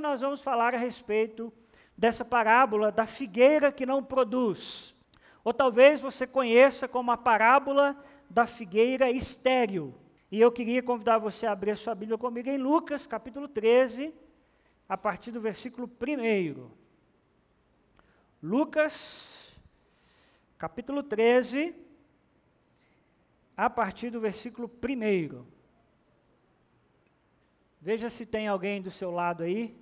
[0.00, 1.52] nós vamos falar a respeito
[1.96, 4.94] dessa parábola da figueira que não produz.
[5.44, 7.96] Ou talvez você conheça como a parábola
[8.28, 9.94] da figueira estéril.
[10.30, 14.14] E eu queria convidar você a abrir sua Bíblia comigo em Lucas, capítulo 13,
[14.88, 16.70] a partir do versículo 1.
[18.42, 19.54] Lucas,
[20.58, 21.74] capítulo 13,
[23.56, 25.44] a partir do versículo 1.
[27.80, 29.81] Veja se tem alguém do seu lado aí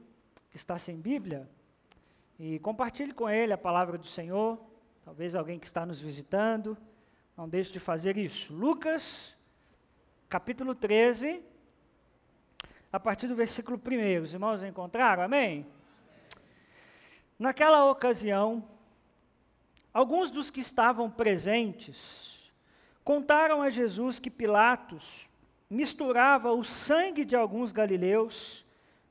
[0.50, 1.48] que está sem Bíblia
[2.38, 4.58] e compartilhe com ele a palavra do Senhor.
[5.04, 6.76] Talvez alguém que está nos visitando,
[7.36, 8.52] não deixe de fazer isso.
[8.52, 9.36] Lucas,
[10.28, 11.42] capítulo 13,
[12.92, 14.22] a partir do versículo 1.
[14.22, 15.22] Os irmãos encontraram?
[15.22, 15.66] Amém?
[17.38, 18.68] Naquela ocasião,
[19.94, 22.52] alguns dos que estavam presentes
[23.04, 25.28] contaram a Jesus que Pilatos
[25.68, 28.64] misturava o sangue de alguns galileus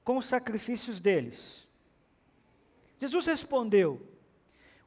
[0.10, 1.70] com os sacrifícios deles.
[2.98, 4.02] Jesus respondeu: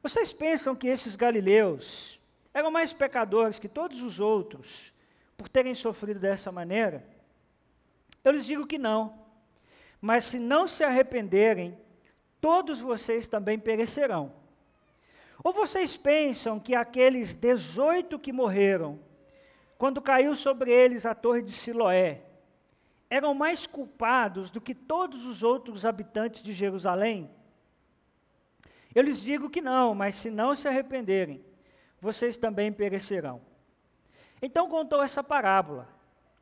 [0.01, 2.19] Vocês pensam que esses galileus
[2.53, 4.91] eram mais pecadores que todos os outros
[5.37, 7.07] por terem sofrido dessa maneira?
[8.21, 9.17] Eu lhes digo que não.
[10.01, 11.77] Mas se não se arrependerem,
[12.41, 14.33] todos vocês também perecerão.
[15.41, 18.99] Ou vocês pensam que aqueles 18 que morreram
[19.77, 22.23] quando caiu sobre eles a torre de Siloé,
[23.13, 27.29] eram mais culpados do que todos os outros habitantes de Jerusalém?
[28.95, 31.39] Eu lhes digo que não, mas se não se arrependerem,
[32.01, 33.39] vocês também perecerão.
[34.41, 35.87] Então contou essa parábola.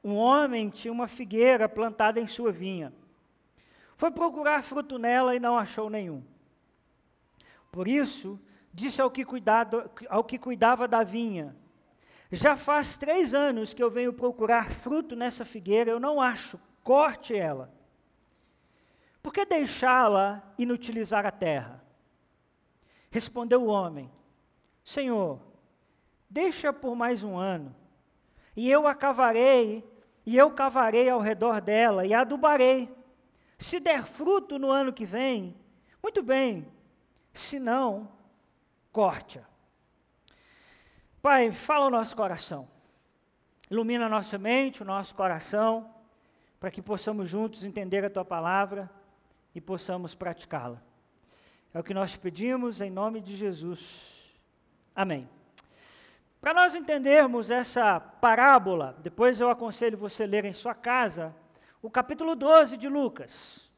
[0.01, 2.93] Um homem tinha uma figueira plantada em sua vinha.
[3.97, 6.23] Foi procurar fruto nela e não achou nenhum.
[7.69, 8.39] Por isso,
[8.73, 11.53] disse ao que, cuidado, ao que cuidava da vinha:
[12.37, 16.59] já faz três anos que eu venho procurar fruto nessa figueira, eu não acho.
[16.83, 17.73] Corte ela.
[19.21, 21.83] Por que deixá-la inutilizar a terra?
[23.11, 24.09] Respondeu o homem:
[24.83, 25.39] Senhor,
[26.29, 27.75] deixa por mais um ano,
[28.55, 29.85] e eu a cavarei,
[30.25, 32.89] e eu cavarei ao redor dela, e adubarei.
[33.57, 35.55] Se der fruto no ano que vem,
[36.01, 36.65] muito bem,
[37.33, 38.09] se não,
[38.91, 39.50] corte-a.
[41.21, 42.67] Pai, fala o nosso coração.
[43.69, 45.93] Ilumina a nossa mente, o nosso coração,
[46.59, 48.89] para que possamos juntos entender a tua palavra
[49.53, 50.81] e possamos praticá-la.
[51.71, 54.33] É o que nós te pedimos em nome de Jesus.
[54.95, 55.29] Amém.
[56.41, 61.35] Para nós entendermos essa parábola, depois eu aconselho você a ler em sua casa
[61.83, 63.71] o capítulo 12 de Lucas.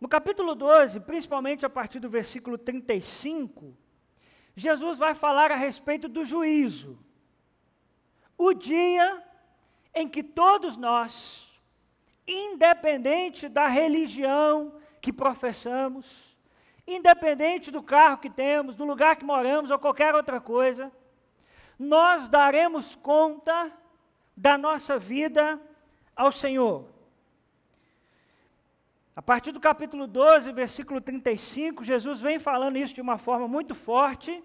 [0.00, 3.76] No capítulo 12, principalmente a partir do versículo 35,
[4.56, 6.98] Jesus vai falar a respeito do juízo.
[8.38, 9.22] O dia
[9.94, 11.46] em que todos nós,
[12.26, 16.36] independente da religião que professamos,
[16.86, 20.92] independente do carro que temos, do lugar que moramos ou qualquer outra coisa,
[21.78, 23.72] nós daremos conta
[24.36, 25.60] da nossa vida
[26.14, 26.93] ao Senhor.
[29.16, 33.72] A partir do capítulo 12, versículo 35, Jesus vem falando isso de uma forma muito
[33.72, 34.42] forte,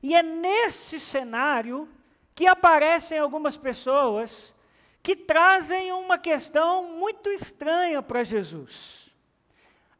[0.00, 1.88] e é nesse cenário
[2.32, 4.54] que aparecem algumas pessoas
[5.02, 9.10] que trazem uma questão muito estranha para Jesus.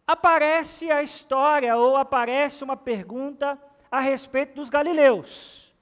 [0.07, 3.59] Aparece a história ou aparece uma pergunta
[3.91, 5.75] a respeito dos galileus.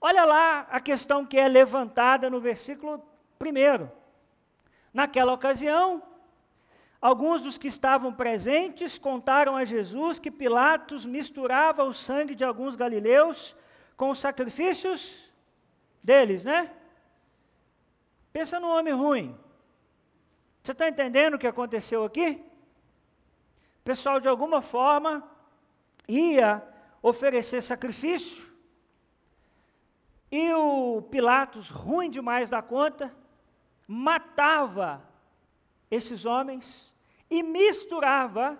[0.00, 3.02] Olha lá a questão que é levantada no versículo
[3.40, 3.88] 1.
[4.92, 6.02] Naquela ocasião,
[7.06, 12.74] Alguns dos que estavam presentes contaram a Jesus que Pilatos misturava o sangue de alguns
[12.74, 13.54] galileus
[13.96, 15.32] com os sacrifícios
[16.02, 16.74] deles, né?
[18.32, 19.38] Pensa no homem ruim.
[20.60, 22.44] Você está entendendo o que aconteceu aqui?
[23.82, 25.22] O pessoal, de alguma forma,
[26.08, 26.60] ia
[27.00, 28.52] oferecer sacrifício,
[30.28, 33.14] e o Pilatos, ruim demais da conta,
[33.86, 35.08] matava
[35.88, 36.95] esses homens
[37.30, 38.58] e misturava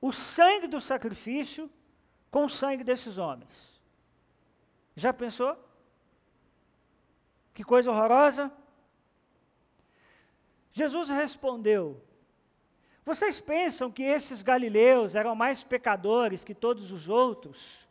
[0.00, 1.70] o sangue do sacrifício
[2.30, 3.80] com o sangue desses homens.
[4.96, 5.56] Já pensou?
[7.54, 8.50] Que coisa horrorosa?
[10.72, 12.02] Jesus respondeu:
[13.04, 17.88] Vocês pensam que esses galileus eram mais pecadores que todos os outros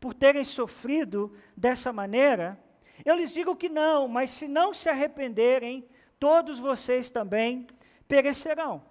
[0.00, 2.60] por terem sofrido dessa maneira?
[3.04, 7.66] Eu lhes digo que não, mas se não se arrependerem, todos vocês também
[8.06, 8.82] perecerão.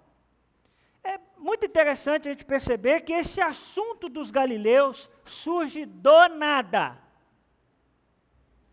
[1.04, 6.98] É muito interessante a gente perceber que esse assunto dos galileus surge do nada.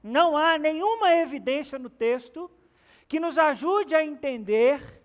[0.02, 2.50] Não há nenhuma evidência no texto
[3.08, 5.02] que nos ajude a entender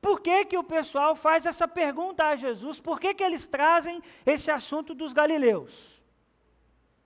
[0.00, 2.80] Por que, que o pessoal faz essa pergunta a Jesus?
[2.80, 6.00] Por que, que eles trazem esse assunto dos galileus?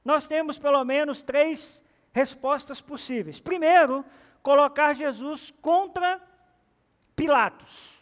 [0.05, 1.83] Nós temos pelo menos três
[2.13, 3.41] respostas possíveis.
[3.41, 4.05] Primeiro,
[4.43, 6.23] colocar Jesus contra
[7.17, 7.94] Pilatos.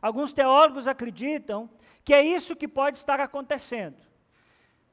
[0.00, 1.68] Alguns teólogos acreditam
[2.04, 3.96] que é isso que pode estar acontecendo.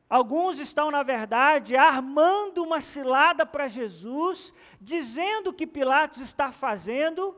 [0.10, 7.36] Alguns estão, na verdade, armando uma cilada para Jesus, dizendo que Pilatos está fazendo,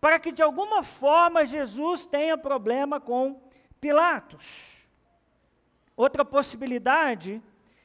[0.00, 3.40] para que de alguma forma Jesus tenha problema com
[3.80, 4.72] Pilatos.
[5.96, 7.40] Outra possibilidade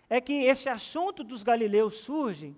[0.09, 2.56] é que esse assunto dos galileus surge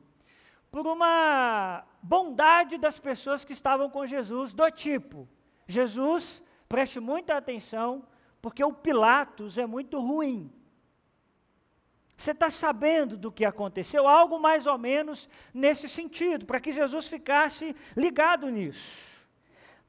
[0.71, 5.27] por uma bondade das pessoas que estavam com Jesus, do tipo:
[5.67, 8.05] Jesus, preste muita atenção,
[8.41, 10.51] porque o Pilatos é muito ruim.
[12.15, 14.07] Você está sabendo do que aconteceu?
[14.07, 19.27] Algo mais ou menos nesse sentido, para que Jesus ficasse ligado nisso.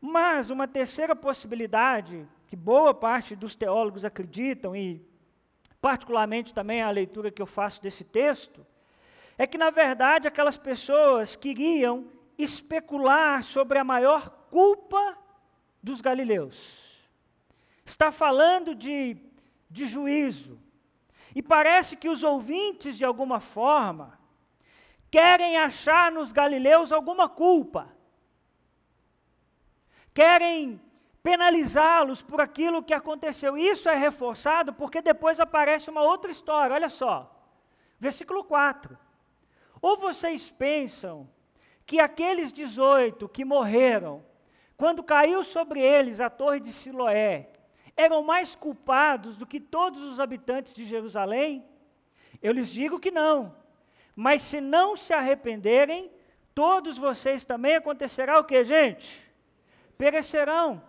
[0.01, 5.05] Mas uma terceira possibilidade, que boa parte dos teólogos acreditam, e
[5.81, 8.67] particularmente também a leitura que eu faço desse texto,
[9.37, 12.07] é que na verdade aquelas pessoas queriam
[12.39, 15.19] especular sobre a maior culpa
[15.85, 16.59] dos galileus.
[17.85, 19.17] Está falando de,
[19.71, 20.59] de juízo.
[21.35, 24.19] E parece que os ouvintes, de alguma forma,
[25.11, 27.95] querem achar nos galileus alguma culpa
[30.15, 30.81] querem
[31.23, 33.59] penalizá-los por aquilo que aconteceu.
[33.59, 36.75] Isso é reforçado porque depois aparece uma outra história.
[36.75, 37.29] Olha só,
[37.99, 38.97] versículo 4.
[39.83, 41.29] Ou vocês pensam
[41.85, 44.25] que aqueles 18 que morreram,
[44.77, 47.51] quando caiu sobre eles a torre de Siloé,
[47.97, 51.65] eram mais culpados do que todos os habitantes de Jerusalém?
[52.43, 53.55] Eu lhes digo que não.
[54.17, 56.11] Mas se não se arrependerem,
[56.55, 59.25] todos vocês também acontecerá o que, gente?
[59.97, 60.83] perecerão.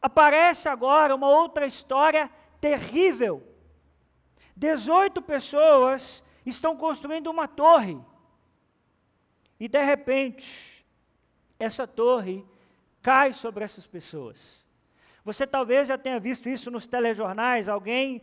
[0.00, 3.42] Aparece agora uma outra história terrível.
[4.56, 7.98] 18 pessoas estão construindo uma torre.
[9.58, 10.84] E de repente,
[11.58, 12.44] essa torre
[13.04, 14.64] cai sobre essas pessoas.
[15.24, 18.22] Você talvez já tenha visto isso nos telejornais, alguém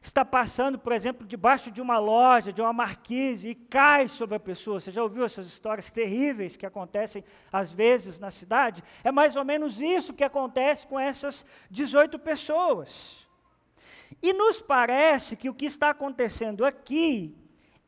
[0.00, 4.40] está passando, por exemplo, debaixo de uma loja, de uma marquise e cai sobre a
[4.40, 4.78] pessoa.
[4.78, 8.82] Você já ouviu essas histórias terríveis que acontecem às vezes na cidade?
[9.02, 13.26] É mais ou menos isso que acontece com essas 18 pessoas.
[14.22, 17.36] E nos parece que o que está acontecendo aqui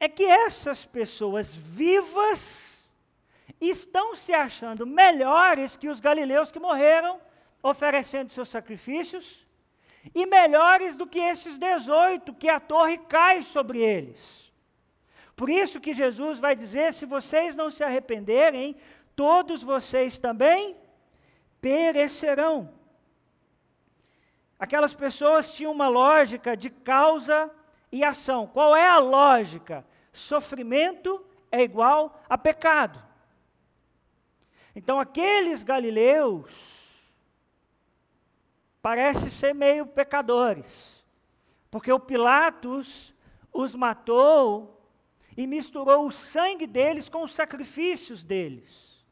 [0.01, 2.74] é que essas pessoas vivas
[3.69, 7.20] estão se achando melhores que os galileus que morreram,
[7.62, 9.46] oferecendo seus sacrifícios
[10.14, 14.52] e melhores do que esses 18 que a torre cai sobre eles.
[15.37, 18.76] Por isso que Jesus vai dizer: se vocês não se arrependerem,
[19.16, 20.76] todos vocês também
[21.61, 22.72] perecerão.
[24.58, 27.50] Aquelas pessoas tinham uma lógica de causa
[27.90, 28.46] e ação.
[28.46, 29.84] Qual é a lógica?
[30.12, 33.02] Sofrimento é igual a pecado.
[34.75, 36.53] Então, aqueles galileus
[38.82, 41.05] parece ser meio pecadores,
[41.71, 43.15] porque o Pilatos
[43.53, 44.85] os matou
[45.37, 49.05] e misturou o sangue deles com os sacrifícios deles.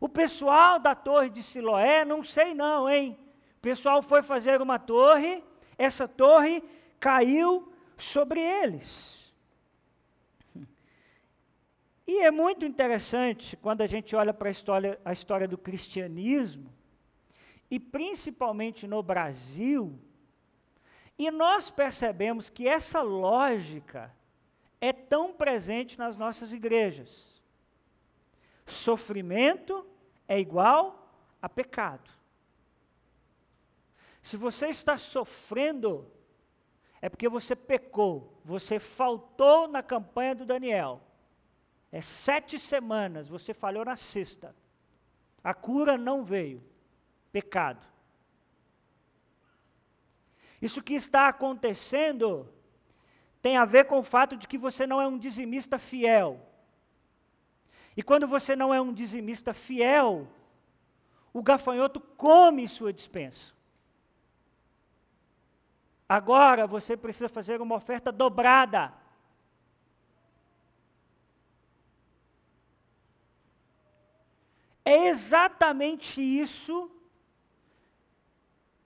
[0.00, 3.18] O pessoal da torre de Siloé, não sei não, hein?
[3.58, 5.42] O pessoal foi fazer uma torre,
[5.78, 6.62] essa torre
[6.98, 9.23] caiu sobre eles.
[12.06, 16.72] E é muito interessante quando a gente olha para a história, a história do cristianismo,
[17.70, 19.98] e principalmente no Brasil,
[21.18, 24.14] e nós percebemos que essa lógica
[24.80, 27.42] é tão presente nas nossas igrejas.
[28.66, 29.86] Sofrimento
[30.28, 31.08] é igual
[31.40, 32.10] a pecado.
[34.22, 36.10] Se você está sofrendo,
[37.00, 41.00] é porque você pecou, você faltou na campanha do Daniel.
[41.94, 44.52] É sete semanas, você falhou na sexta.
[45.44, 46.60] A cura não veio
[47.30, 47.86] pecado.
[50.60, 52.52] Isso que está acontecendo
[53.40, 56.44] tem a ver com o fato de que você não é um dizimista fiel.
[57.96, 60.26] E quando você não é um dizimista fiel,
[61.32, 63.52] o gafanhoto come sua dispensa.
[66.08, 68.92] Agora você precisa fazer uma oferta dobrada.
[74.84, 76.90] É exatamente isso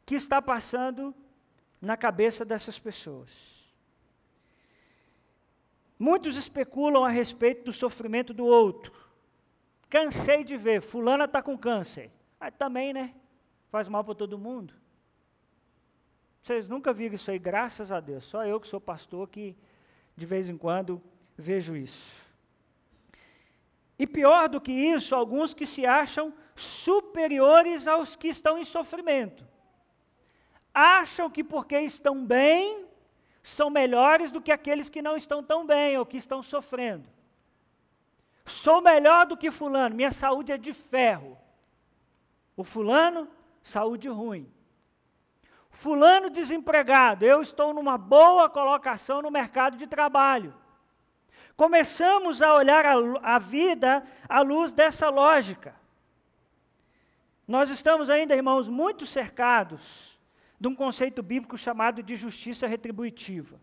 [0.06, 1.14] que está passando
[1.80, 3.30] na cabeça dessas pessoas.
[5.98, 8.92] Muitos especulam a respeito do sofrimento do outro.
[9.88, 12.10] Cansei de ver, fulana está com câncer.
[12.38, 13.14] Aí também, né?
[13.70, 14.72] Faz mal para todo mundo.
[16.40, 18.24] Vocês nunca viram isso aí, graças a Deus.
[18.24, 19.56] Só eu que sou pastor que
[20.16, 21.02] de vez em quando
[21.36, 22.27] vejo isso.
[23.98, 29.46] E pior do que isso, alguns que se acham superiores aos que estão em sofrimento.
[30.72, 32.86] Acham que porque estão bem,
[33.42, 37.08] são melhores do que aqueles que não estão tão bem ou que estão sofrendo.
[38.46, 41.36] Sou melhor do que Fulano, minha saúde é de ferro.
[42.56, 43.28] O Fulano,
[43.62, 44.50] saúde ruim.
[45.70, 50.54] Fulano desempregado, eu estou numa boa colocação no mercado de trabalho.
[51.58, 52.94] Começamos a olhar a,
[53.34, 55.74] a vida à luz dessa lógica.
[57.48, 60.16] Nós estamos ainda, irmãos, muito cercados
[60.60, 63.60] de um conceito bíblico chamado de justiça retributiva,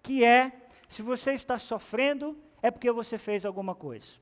[0.00, 4.12] que é, se você está sofrendo, é porque você fez alguma coisa.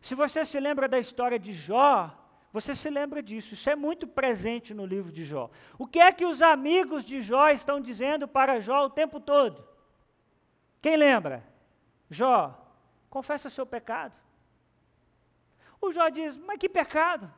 [0.00, 2.12] Se você se lembra da história de Jó,
[2.52, 5.48] você se lembra disso, isso é muito presente no livro de Jó.
[5.78, 9.64] O que é que os amigos de Jó estão dizendo para Jó o tempo todo?
[10.82, 11.47] Quem lembra?
[12.10, 12.54] Jó,
[13.10, 14.14] confessa seu pecado.
[15.80, 17.32] O Jó diz: Mas que pecado?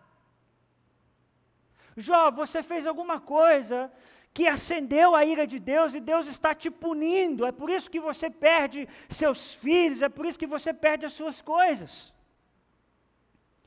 [1.96, 3.92] Jó, você fez alguma coisa
[4.32, 7.44] que acendeu a ira de Deus e Deus está te punindo.
[7.44, 11.12] É por isso que você perde seus filhos, é por isso que você perde as
[11.12, 12.14] suas coisas.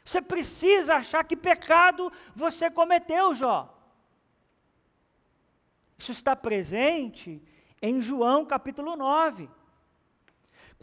[0.06, 3.70] Você precisa achar que pecado você cometeu, Jó.
[5.98, 7.42] Isso está presente
[7.82, 9.50] em João capítulo 9.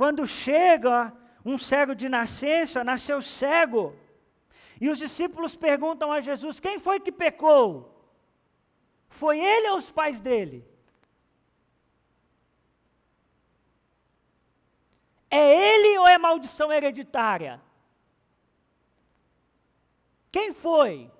[0.01, 1.13] Quando chega
[1.45, 3.95] um cego de nascença, nasceu cego,
[4.81, 8.03] e os discípulos perguntam a Jesus: quem foi que pecou?
[9.11, 10.67] Foi ele ou os pais dele?
[15.31, 17.61] É ele ou é maldição hereditária?
[20.33, 21.11] Quem foi?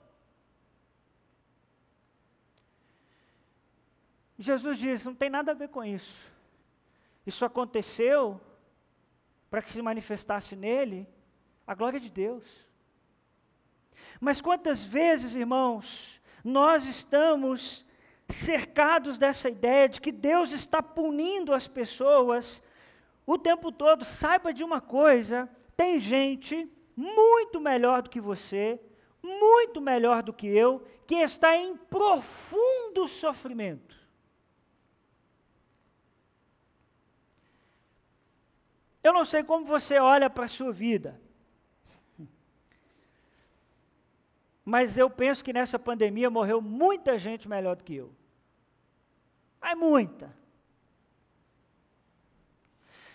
[4.39, 6.33] Jesus diz: não tem nada a ver com isso.
[7.27, 8.41] Isso aconteceu
[9.51, 11.09] para que se manifestasse nele
[11.67, 12.45] a glória de Deus.
[14.21, 17.85] Mas quantas vezes, irmãos, nós estamos
[18.29, 22.63] cercados dessa ideia de que Deus está punindo as pessoas
[23.27, 24.05] o tempo todo.
[24.05, 28.81] Saiba de uma coisa: tem gente muito melhor do que você,
[29.23, 34.00] muito melhor do que eu, que está em profundo sofrimento.
[39.03, 41.21] Eu não sei como você olha para a sua vida,
[44.65, 48.15] mas eu penso que nessa pandemia morreu muita gente melhor do que eu.
[49.61, 50.35] Mas muita.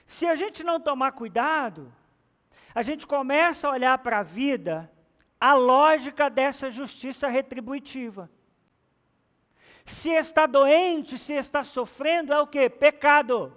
[0.05, 1.93] Se a gente não tomar cuidado,
[2.73, 4.91] a gente começa a olhar para a vida
[5.39, 8.29] a lógica dessa justiça retributiva.
[9.85, 12.69] Se está doente, se está sofrendo, é o que?
[12.69, 13.55] Pecado.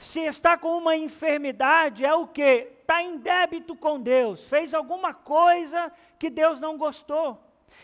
[0.00, 2.72] Se está com uma enfermidade, é o que?
[2.80, 7.38] Está em débito com Deus, fez alguma coisa que Deus não gostou.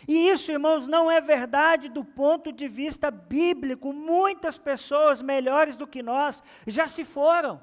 [0.09, 3.93] E isso, irmãos, não é verdade do ponto de vista bíblico.
[3.93, 7.63] Muitas pessoas melhores do que nós já se foram.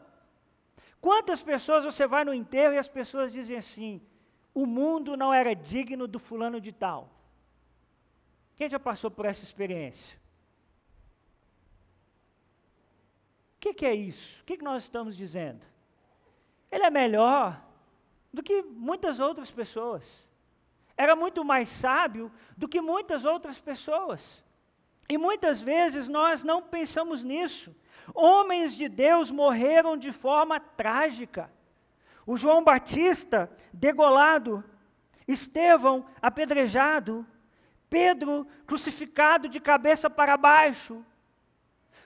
[1.02, 4.00] Quantas pessoas você vai no enterro e as pessoas dizem assim:
[4.54, 7.10] o mundo não era digno do fulano de tal?
[8.56, 10.16] Quem já passou por essa experiência?
[13.53, 14.42] O que, que, é isso?
[14.42, 15.66] O que, que nós estamos dizendo?
[16.70, 17.64] Ele é melhor
[18.34, 20.22] do que muitas outras pessoas.
[20.98, 24.44] Era muito mais sábio do que muitas outras pessoas.
[25.08, 27.74] E muitas vezes nós não pensamos nisso.
[28.14, 31.50] Homens de Deus morreram de forma trágica.
[32.26, 34.62] O João Batista degolado,
[35.26, 37.26] Estevão apedrejado,
[37.90, 41.02] Pedro crucificado de cabeça para baixo.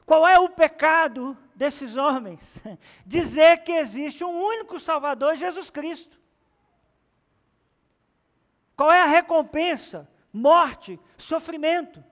[0.05, 2.39] Qual é o pecado desses homens?
[3.05, 6.17] Dizer que existe um único Salvador, Jesus Cristo.
[8.75, 10.07] Qual é a recompensa?
[10.31, 12.03] Morte, sofrimento.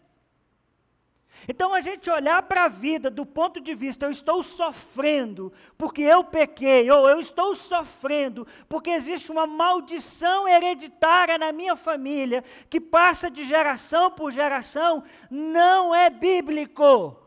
[1.47, 6.01] Então a gente olhar para a vida do ponto de vista, eu estou sofrendo porque
[6.01, 12.79] eu pequei, ou eu estou sofrendo porque existe uma maldição hereditária na minha família, que
[12.79, 17.24] passa de geração por geração, não é bíblico.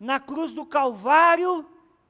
[0.00, 1.68] Na cruz do Calvário,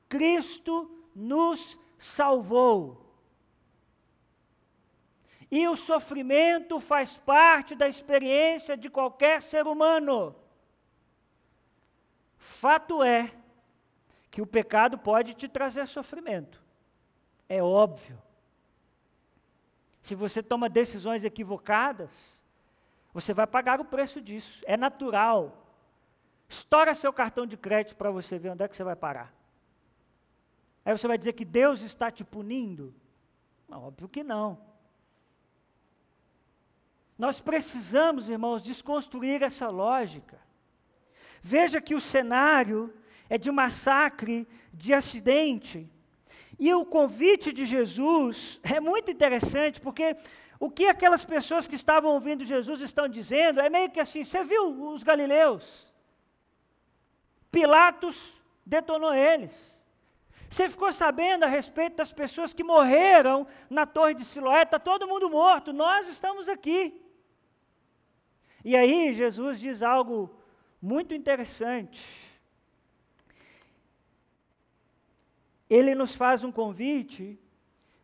[0.09, 3.05] Cristo nos salvou.
[5.51, 10.37] E o sofrimento faz parte da experiência de qualquer ser humano.
[12.39, 13.33] Fato é
[14.31, 16.63] que o pecado pode te trazer sofrimento.
[17.49, 18.17] É óbvio.
[20.01, 22.41] Se você toma decisões equivocadas,
[23.13, 24.63] você vai pagar o preço disso.
[24.65, 25.60] É natural.
[26.51, 29.33] Estoura seu cartão de crédito para você ver onde é que você vai parar.
[30.85, 32.93] Aí você vai dizer que Deus está te punindo?
[33.71, 34.59] Óbvio que não.
[37.17, 40.41] Nós precisamos, irmãos, desconstruir essa lógica.
[41.41, 42.93] Veja que o cenário
[43.29, 45.89] é de massacre, de acidente.
[46.59, 50.17] E o convite de Jesus é muito interessante, porque
[50.59, 54.43] o que aquelas pessoas que estavam ouvindo Jesus estão dizendo é meio que assim: você
[54.43, 55.90] viu os galileus?
[57.51, 59.79] Pilatos detonou eles.
[60.49, 64.63] Você ficou sabendo a respeito das pessoas que morreram na torre de Siloé?
[64.63, 67.01] Está todo mundo morto, nós estamos aqui.
[68.65, 70.29] E aí Jesus diz algo
[70.83, 72.29] muito interessante.
[75.69, 77.39] Ele nos faz um convite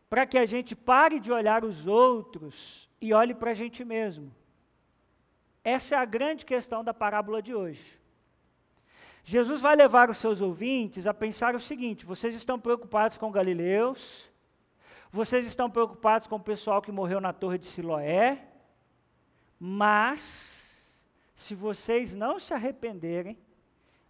[0.08, 4.32] para que a gente pare de olhar os outros e olhe para a gente mesmo.
[5.64, 7.98] Essa é a grande questão da parábola de hoje.
[9.28, 14.30] Jesus vai levar os seus ouvintes a pensar o seguinte: vocês estão preocupados com Galileus,
[15.10, 18.46] vocês estão preocupados com o pessoal que morreu na torre de Siloé,
[19.58, 21.02] mas
[21.34, 23.36] se vocês não se arrependerem,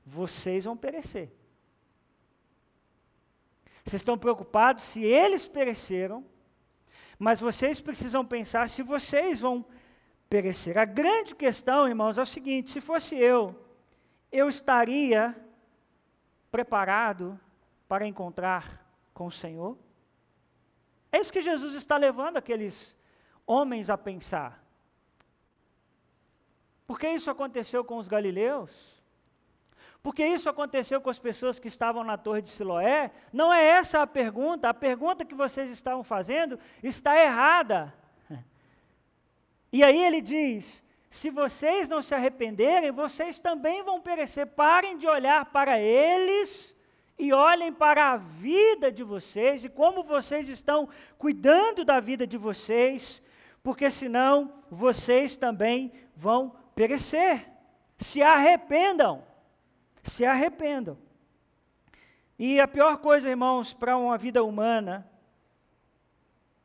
[0.04, 1.32] vocês vão perecer.
[3.87, 6.26] Vocês estão preocupados se eles pereceram,
[7.18, 9.64] mas vocês precisam pensar se vocês vão
[10.28, 10.76] perecer.
[10.76, 13.65] A grande questão, irmãos, é o seguinte: se fosse eu,
[14.37, 15.37] eu estaria
[16.50, 17.38] preparado
[17.88, 19.76] para encontrar com o Senhor?
[21.12, 22.97] É isso que Jesus está levando aqueles
[23.47, 24.62] homens a pensar.
[26.87, 28.97] Por que isso aconteceu com os galileus?
[30.02, 33.11] Porque isso aconteceu com as pessoas que estavam na torre de Siloé?
[33.33, 34.69] Não é essa a pergunta.
[34.69, 37.93] A pergunta que vocês estavam fazendo está errada.
[39.73, 44.47] E aí ele diz: se vocês não se arrependerem, vocês também vão perecer.
[44.47, 46.75] Parem de olhar para eles
[47.19, 52.37] e olhem para a vida de vocês e como vocês estão cuidando da vida de
[52.37, 53.23] vocês,
[53.62, 57.49] porque senão vocês também vão perecer.
[57.99, 59.25] Se arrependam.
[60.03, 60.99] Se arrependam.
[62.38, 65.11] E a pior coisa, irmãos, para uma vida humana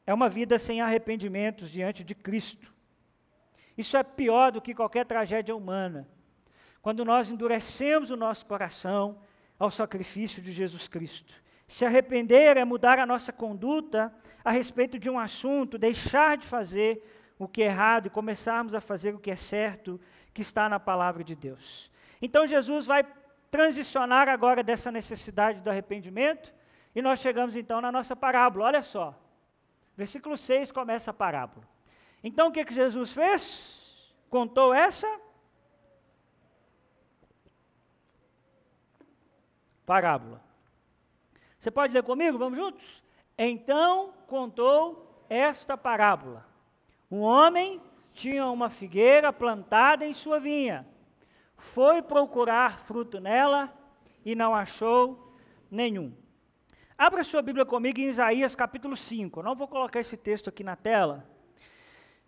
[0.05, 2.73] é uma vida sem arrependimentos diante de Cristo.
[3.81, 6.07] Isso é pior do que qualquer tragédia humana.
[6.83, 9.19] Quando nós endurecemos o nosso coração
[9.57, 11.33] ao sacrifício de Jesus Cristo.
[11.67, 14.13] Se arrepender é mudar a nossa conduta
[14.43, 17.03] a respeito de um assunto, deixar de fazer
[17.39, 19.99] o que é errado e começarmos a fazer o que é certo,
[20.31, 21.91] que está na palavra de Deus.
[22.21, 23.03] Então Jesus vai
[23.49, 26.53] transicionar agora dessa necessidade do arrependimento
[26.93, 28.65] e nós chegamos então na nossa parábola.
[28.65, 29.19] Olha só.
[29.97, 31.70] Versículo 6 começa a parábola.
[32.23, 34.13] Então o que, que Jesus fez?
[34.29, 35.07] Contou essa
[39.85, 40.41] parábola.
[41.59, 42.37] Você pode ler comigo?
[42.37, 43.03] Vamos juntos?
[43.37, 46.45] Então contou esta parábola.
[47.09, 47.81] Um homem
[48.13, 50.87] tinha uma figueira plantada em sua vinha.
[51.57, 53.73] Foi procurar fruto nela
[54.23, 55.35] e não achou
[55.69, 56.13] nenhum.
[56.97, 59.41] Abra sua Bíblia comigo em Isaías capítulo 5.
[59.41, 61.25] Não vou colocar esse texto aqui na tela,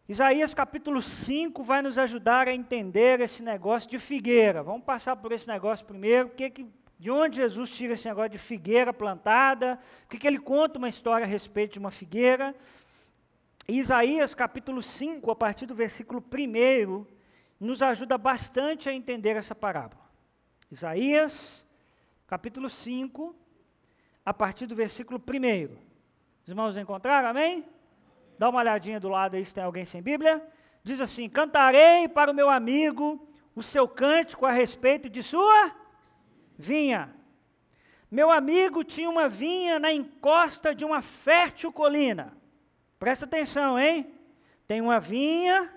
[0.08, 4.62] Isaías capítulo 5 vai nos ajudar a entender esse negócio de figueira.
[4.62, 6.30] Vamos passar por esse negócio primeiro.
[6.30, 6.68] Que que,
[7.00, 9.80] de onde Jesus tira esse negócio de figueira plantada?
[10.10, 12.54] Que, que ele conta uma história a respeito de uma figueira?
[13.66, 17.06] Isaías capítulo 5, a partir do versículo 1,
[17.58, 20.04] nos ajuda bastante a entender essa parábola.
[20.70, 21.66] Isaías
[22.28, 23.34] capítulo 5,
[24.26, 25.78] a partir do versículo 1.
[26.42, 27.30] Os irmãos encontraram?
[27.30, 27.64] Amém?
[28.38, 30.42] Dá uma olhadinha do lado aí se tem alguém sem Bíblia.
[30.84, 35.72] Diz assim: Cantarei para o meu amigo o seu cântico a respeito de sua
[36.58, 37.14] vinha.
[38.10, 42.34] Meu amigo tinha uma vinha na encosta de uma fértil colina.
[43.00, 44.14] Presta atenção, hein?
[44.68, 45.70] Tem uma vinha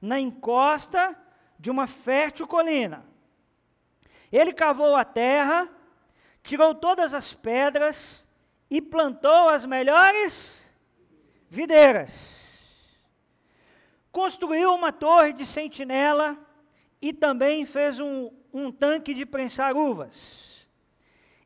[0.00, 1.16] na encosta
[1.58, 3.04] de uma fértil colina.
[4.30, 5.68] Ele cavou a terra,
[6.42, 8.26] tirou todas as pedras
[8.70, 10.69] e plantou as melhores
[11.50, 12.40] videiras.
[14.12, 16.38] Construiu uma torre de sentinela
[17.02, 20.66] e também fez um, um tanque de prensar uvas.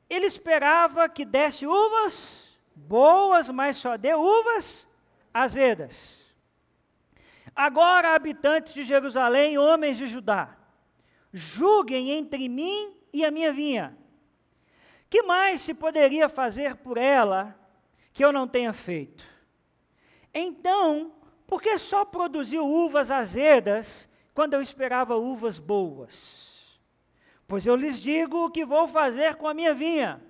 [0.09, 4.87] Ele esperava que desse uvas boas, mas só dê uvas
[5.33, 6.23] azedas.
[7.57, 10.57] Agora, habitantes de Jerusalém, homens de Judá,
[11.33, 13.97] julguem entre mim e a minha vinha.
[15.09, 17.59] Que mais se poderia fazer por ela
[18.13, 19.34] que eu não tenha feito?
[20.35, 21.13] Então,
[21.47, 26.81] por que só produziu uvas azedas quando eu esperava uvas boas?
[27.47, 30.21] Pois eu lhes digo o que vou fazer com a minha vinha.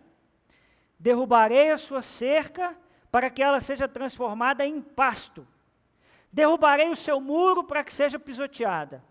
[0.99, 2.77] Derrubarei a sua cerca
[3.11, 5.47] para que ela seja transformada em pasto.
[6.33, 9.03] Derrubarei o seu muro para que seja pisoteada.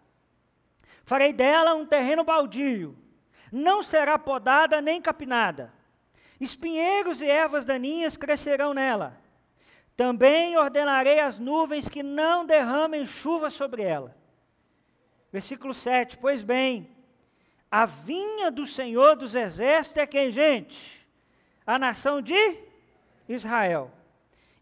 [1.05, 2.97] Farei dela um terreno baldio.
[3.51, 5.73] Não será podada nem capinada.
[6.39, 9.22] Espinheiros e ervas daninhas crescerão nela.
[9.95, 14.15] Também ordenarei às nuvens que não derramem chuva sobre ela.
[15.31, 16.89] Versículo 7: Pois bem,
[17.69, 21.07] a vinha do Senhor dos Exércitos é quem, gente?
[21.65, 22.35] A nação de
[23.27, 23.91] Israel.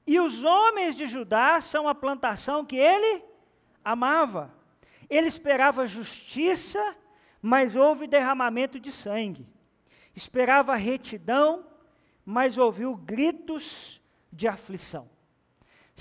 [0.05, 3.23] E os homens de Judá são a plantação que ele
[3.83, 4.53] amava.
[5.09, 6.95] Ele esperava justiça,
[7.41, 9.47] mas houve derramamento de sangue.
[10.15, 11.65] Esperava retidão,
[12.25, 15.09] mas ouviu gritos de aflição.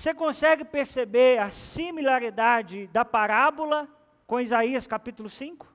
[0.01, 3.87] Você consegue perceber a similaridade da parábola
[4.25, 5.71] com Isaías capítulo 5?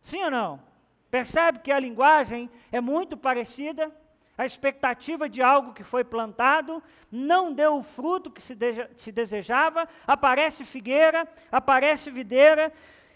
[0.00, 0.60] Sim ou não?
[1.08, 3.94] Percebe que a linguagem é muito parecida?
[4.36, 8.58] A expectativa de algo que foi plantado não deu o fruto que se,
[8.96, 12.72] se desejava, aparece figueira, aparece videira,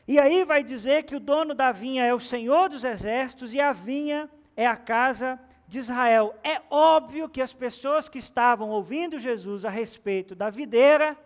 [0.07, 3.61] e aí vai dizer que o dono da vinha é o Senhor dos exércitos e
[3.61, 5.37] a vinha é a casa
[5.73, 6.39] de Israel.
[6.45, 11.17] É óbvio que as pessoas que estavam ouvindo Jesus a respeito da videira,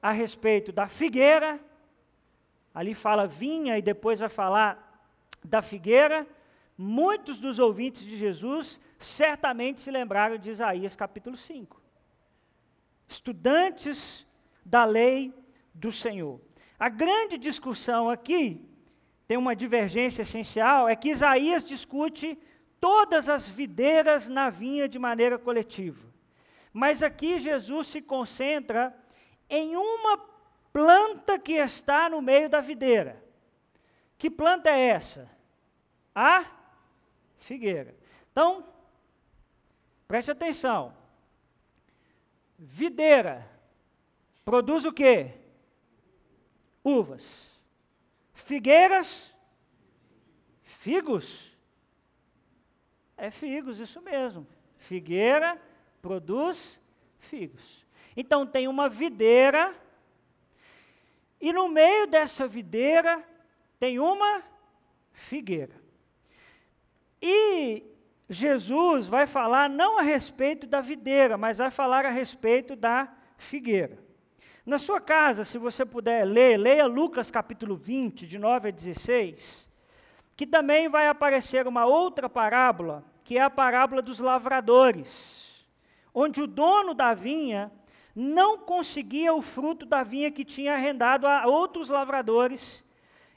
[0.00, 1.60] a respeito da figueira,
[2.74, 4.72] ali fala vinha e depois vai falar
[5.44, 6.26] da figueira,
[6.78, 11.78] muitos dos ouvintes de Jesus certamente se lembraram de Isaías capítulo 5.
[13.06, 14.26] Estudantes
[14.64, 15.30] da lei
[15.74, 16.40] do Senhor.
[16.78, 18.66] A grande discussão aqui,
[19.28, 22.38] tem uma divergência essencial, é que Isaías discute
[22.84, 26.06] todas as videiras na vinha de maneira coletiva.
[26.70, 28.94] Mas aqui Jesus se concentra
[29.48, 30.18] em uma
[30.70, 33.24] planta que está no meio da videira.
[34.18, 35.30] Que planta é essa?
[36.14, 36.44] A
[37.38, 37.96] figueira.
[38.30, 38.68] Então,
[40.06, 40.94] preste atenção.
[42.58, 43.50] Videira
[44.44, 45.32] produz o quê?
[46.84, 47.58] Uvas.
[48.34, 49.34] Figueiras,
[50.64, 51.53] figos.
[53.24, 54.46] É figos, isso mesmo.
[54.76, 55.58] Figueira
[56.02, 56.78] produz
[57.18, 57.82] figos.
[58.14, 59.74] Então tem uma videira,
[61.40, 63.26] e no meio dessa videira
[63.80, 64.42] tem uma
[65.10, 65.74] figueira.
[67.22, 67.82] E
[68.28, 73.98] Jesus vai falar não a respeito da videira, mas vai falar a respeito da figueira.
[74.66, 79.66] Na sua casa, se você puder ler, leia Lucas capítulo 20, de 9 a 16
[80.36, 85.66] que também vai aparecer uma outra parábola, que é a parábola dos lavradores,
[86.14, 87.72] onde o dono da vinha
[88.14, 92.84] não conseguia o fruto da vinha que tinha arrendado a outros lavradores.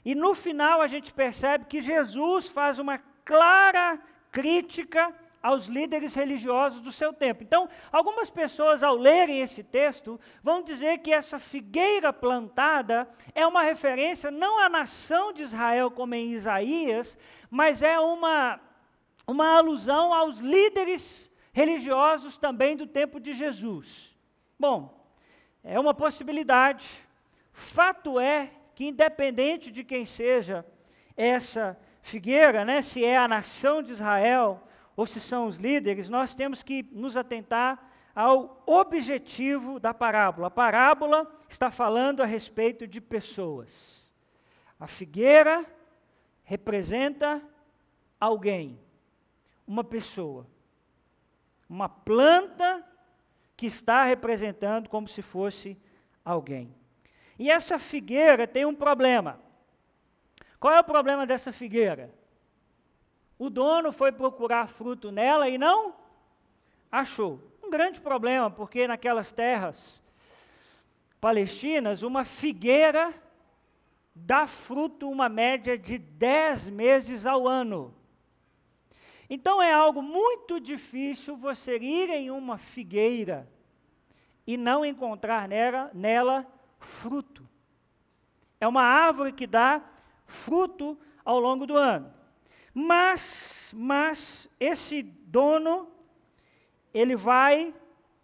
[0.04, 3.98] E no final a gente percebe que Jesus faz uma clara
[4.30, 7.42] crítica aos líderes religiosos do seu tempo.
[7.42, 13.62] Então, algumas pessoas, ao lerem esse texto, vão dizer que essa figueira plantada é uma
[13.62, 17.16] referência não à nação de Israel, como em Isaías,
[17.50, 18.60] mas é uma,
[19.28, 24.16] uma alusão aos líderes religiosos também do tempo de Jesus.
[24.58, 25.06] Bom,
[25.62, 26.86] é uma possibilidade.
[27.52, 30.64] Fato é que, independente de quem seja
[31.14, 34.62] essa figueira, né, se é a nação de Israel,
[34.96, 40.48] ou se são os líderes, nós temos que nos atentar ao objetivo da parábola.
[40.48, 44.04] A parábola está falando a respeito de pessoas.
[44.80, 45.64] A figueira
[46.44, 47.42] representa
[48.18, 48.78] alguém,
[49.68, 50.46] uma pessoa.
[51.68, 52.82] Uma planta
[53.54, 55.76] que está representando como se fosse
[56.24, 56.74] alguém.
[57.38, 59.38] E essa figueira tem um problema.
[60.58, 62.12] Qual é o problema dessa figueira?
[63.38, 65.94] O dono foi procurar fruto nela e não
[66.90, 67.40] achou.
[67.62, 70.00] Um grande problema, porque naquelas terras
[71.20, 73.12] palestinas, uma figueira
[74.14, 77.94] dá fruto uma média de 10 meses ao ano.
[79.30, 83.48] Então é algo muito difícil você ir em uma figueira
[84.46, 86.46] e não encontrar nela, nela
[86.78, 87.46] fruto.
[88.60, 89.82] É uma árvore que dá
[90.24, 92.12] fruto ao longo do ano.
[92.72, 95.90] Mas, mas esse dono,
[96.94, 97.74] ele vai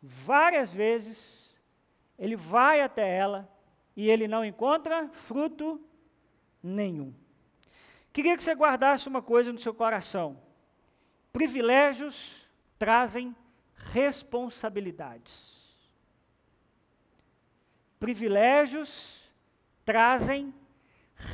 [0.01, 1.55] várias vezes,
[2.19, 3.49] ele vai até ela
[3.97, 5.81] e ele não encontra fruto
[6.63, 7.13] nenhum.
[8.13, 10.44] Queria que você guardasse uma coisa no seu coração.
[11.35, 13.35] Privilégios trazem
[13.93, 15.61] responsabilidades.
[17.99, 19.21] Privilégios
[19.85, 20.55] trazem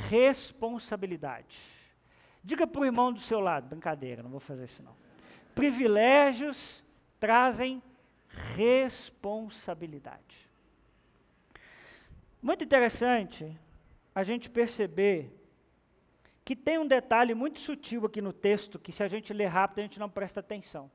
[0.09, 1.59] responsabilidade.
[2.43, 4.95] Diga para o irmão do seu lado, brincadeira, não vou fazer isso não.
[5.53, 6.83] Privilégios
[7.19, 7.79] trazem
[8.55, 10.49] responsabilidade.
[12.41, 13.55] Muito interessante
[14.15, 15.31] a gente perceber
[16.43, 19.79] que tem um detalhe muito sutil aqui no texto que se a gente ler rápido
[19.79, 20.89] a gente não presta atenção.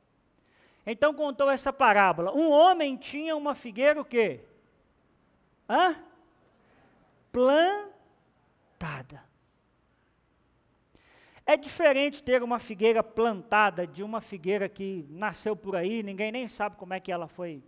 [0.85, 2.33] Então contou essa parábola.
[2.33, 4.41] Um homem tinha uma figueira o quê?
[5.69, 5.97] Hã?
[7.33, 9.25] Plantada.
[11.45, 16.49] É diferente ter uma figueira plantada de uma figueira que nasceu por aí, ninguém nem
[16.49, 17.63] sabe como é que ela foi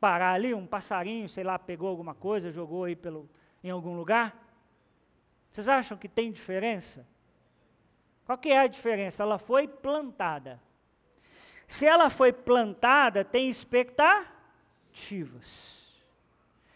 [0.00, 3.30] parar ali, um passarinho, sei lá, pegou alguma coisa, jogou aí pelo,
[3.62, 4.41] em algum lugar.
[5.52, 7.06] Vocês acham que tem diferença?
[8.24, 9.22] Qual que é a diferença?
[9.22, 10.60] Ela foi plantada.
[11.68, 14.32] Se ela foi plantada, tem expectativas.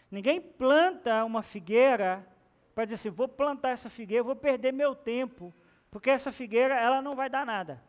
[0.09, 2.25] Ninguém planta uma figueira
[2.73, 5.53] para dizer assim, vou plantar essa figueira, vou perder meu tempo
[5.89, 7.81] porque essa figueira, ela não vai dar nada.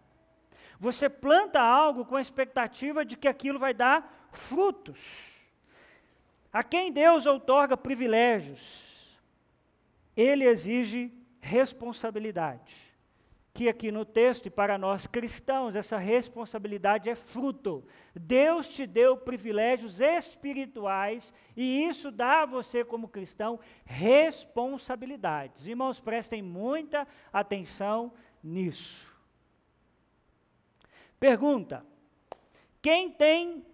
[0.79, 4.99] Você planta algo com a expectativa de que aquilo vai dar frutos.
[6.53, 8.88] A quem Deus outorga privilégios,
[10.19, 12.89] Ele exige responsabilidade
[13.59, 17.85] que aqui no texto, e para nós cristãos, essa responsabilidade é fruto.
[18.15, 25.67] Deus te deu privilégios espirituais e isso dá a você, como cristão, responsabilidades.
[25.67, 29.13] Irmãos, prestem muita atenção nisso.
[31.19, 31.85] Pergunta:
[32.81, 33.67] quem tem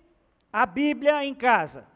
[0.51, 1.87] a Bíblia em casa?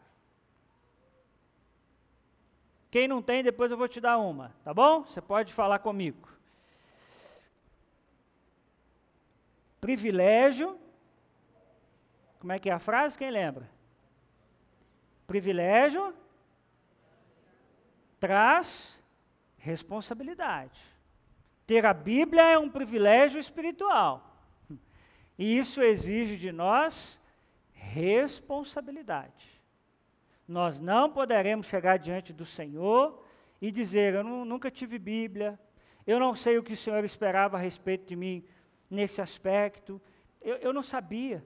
[2.90, 5.04] Quem não tem, depois eu vou te dar uma, tá bom?
[5.04, 6.28] Você pode falar comigo.
[9.80, 10.78] Privilégio.
[12.40, 13.18] Como é que é a frase?
[13.18, 13.68] Quem lembra?
[15.26, 16.14] Privilégio
[18.18, 18.98] traz
[19.58, 20.80] responsabilidade.
[21.66, 24.24] Ter a Bíblia é um privilégio espiritual.
[25.38, 27.20] E isso exige de nós
[27.72, 29.57] responsabilidade.
[30.48, 33.22] Nós não poderemos chegar diante do Senhor
[33.60, 35.60] e dizer: Eu nunca tive Bíblia,
[36.06, 38.42] eu não sei o que o Senhor esperava a respeito de mim
[38.88, 40.00] nesse aspecto.
[40.40, 41.44] Eu, eu não sabia.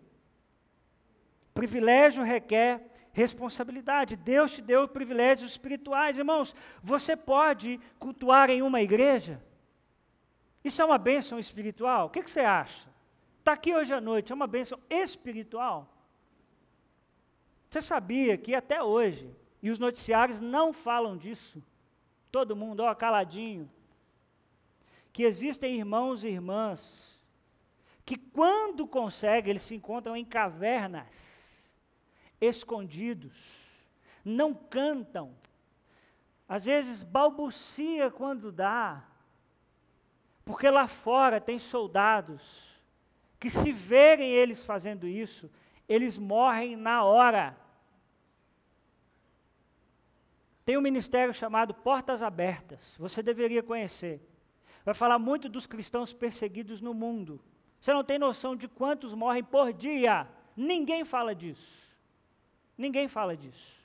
[1.53, 2.81] Privilégio requer
[3.13, 4.15] responsabilidade.
[4.17, 6.17] Deus te deu privilégios espirituais.
[6.17, 9.43] Irmãos, você pode cultuar em uma igreja?
[10.63, 12.07] Isso é uma bênção espiritual?
[12.07, 12.89] O que, que você acha?
[13.41, 15.92] Está aqui hoje à noite, é uma bênção espiritual?
[17.73, 21.65] Você sabia que até hoje, e os noticiários não falam disso,
[22.31, 23.67] todo mundo, ó, caladinho,
[25.11, 27.19] que existem irmãos e irmãs
[28.05, 31.67] que quando conseguem, eles se encontram em cavernas,
[32.39, 33.33] escondidos,
[34.23, 35.35] não cantam,
[36.47, 39.03] às vezes balbucia quando dá,
[40.45, 42.79] porque lá fora tem soldados
[43.41, 45.51] que se verem eles fazendo isso,
[45.89, 47.62] eles morrem na hora.
[50.65, 54.21] Tem um ministério chamado Portas Abertas, você deveria conhecer.
[54.85, 57.41] Vai falar muito dos cristãos perseguidos no mundo.
[57.81, 60.29] Você não tem noção de quantos morrem por dia.
[60.57, 61.97] Ninguém fala disso.
[62.77, 63.81] Ninguém fala disso.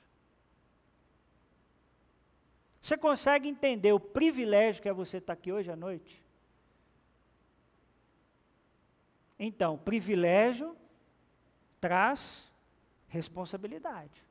[2.80, 6.22] Você consegue entender o privilégio que é você estar aqui hoje à noite?
[9.38, 10.76] Então, privilégio
[11.80, 12.50] traz
[13.08, 14.27] responsabilidade.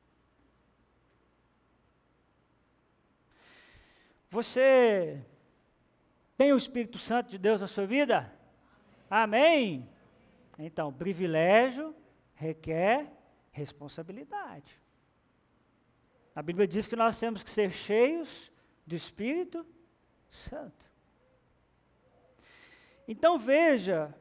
[4.30, 5.24] Você
[6.36, 8.32] tem o Espírito Santo de Deus na sua vida?
[9.08, 9.88] Amém?
[10.58, 11.94] Então, privilégio
[12.34, 13.10] requer
[13.50, 14.80] responsabilidade.
[16.34, 18.52] A Bíblia diz que nós temos que ser cheios
[18.86, 19.66] do Espírito
[20.30, 20.86] Santo.
[23.08, 24.14] Então veja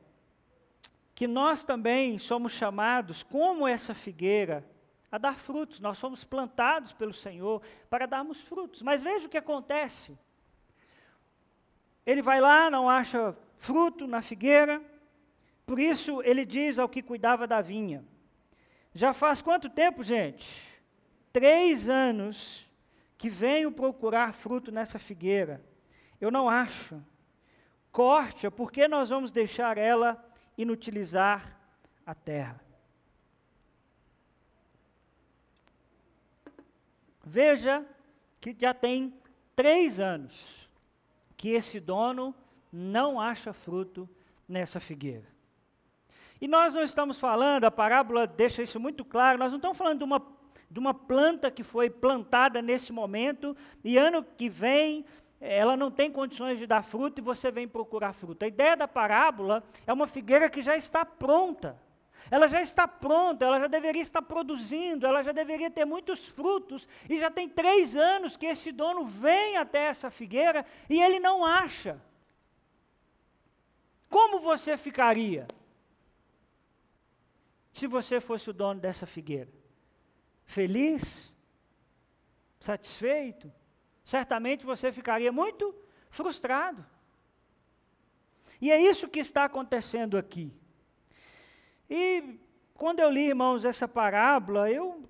[1.13, 4.63] que nós também somos chamados, como essa figueira,
[5.11, 5.79] a dar frutos.
[5.79, 8.81] Nós somos plantados pelo Senhor para darmos frutos.
[8.81, 10.17] Mas veja o que acontece.
[12.05, 14.81] Ele vai lá, não acha fruto na figueira.
[15.65, 18.03] Por isso ele diz ao que cuidava da vinha:
[18.93, 20.65] Já faz quanto tempo, gente?
[21.33, 22.65] Três anos
[23.17, 25.61] que venho procurar fruto nessa figueira.
[26.21, 27.03] Eu não acho.
[27.91, 30.23] Corte-a, porque nós vamos deixar ela
[30.57, 31.59] inutilizar
[32.05, 32.66] a terra.
[37.27, 37.85] Veja
[38.39, 39.13] que já tem
[39.53, 40.69] três anos
[41.35, 42.33] que esse dono
[42.71, 44.09] não acha fruto
[44.47, 45.27] nessa figueira.
[46.39, 49.97] E nós não estamos falando, a parábola deixa isso muito claro, nós não estamos falando
[49.97, 50.25] de uma,
[50.71, 55.05] de uma planta que foi plantada nesse momento e ano que vem
[55.39, 58.43] ela não tem condições de dar fruto e você vem procurar fruto.
[58.43, 61.77] A ideia da parábola é uma figueira que já está pronta.
[62.29, 66.87] Ela já está pronta, ela já deveria estar produzindo, ela já deveria ter muitos frutos,
[67.09, 71.45] e já tem três anos que esse dono vem até essa figueira e ele não
[71.45, 72.01] acha.
[74.09, 75.47] Como você ficaria
[77.73, 79.51] se você fosse o dono dessa figueira?
[80.45, 81.31] Feliz?
[82.59, 83.51] Satisfeito?
[84.07, 85.75] certamente você ficaria muito
[86.09, 86.83] frustrado.
[88.61, 90.49] E é isso que está acontecendo aqui.
[91.89, 92.39] E
[92.73, 95.07] quando eu li, irmãos, essa parábola, eu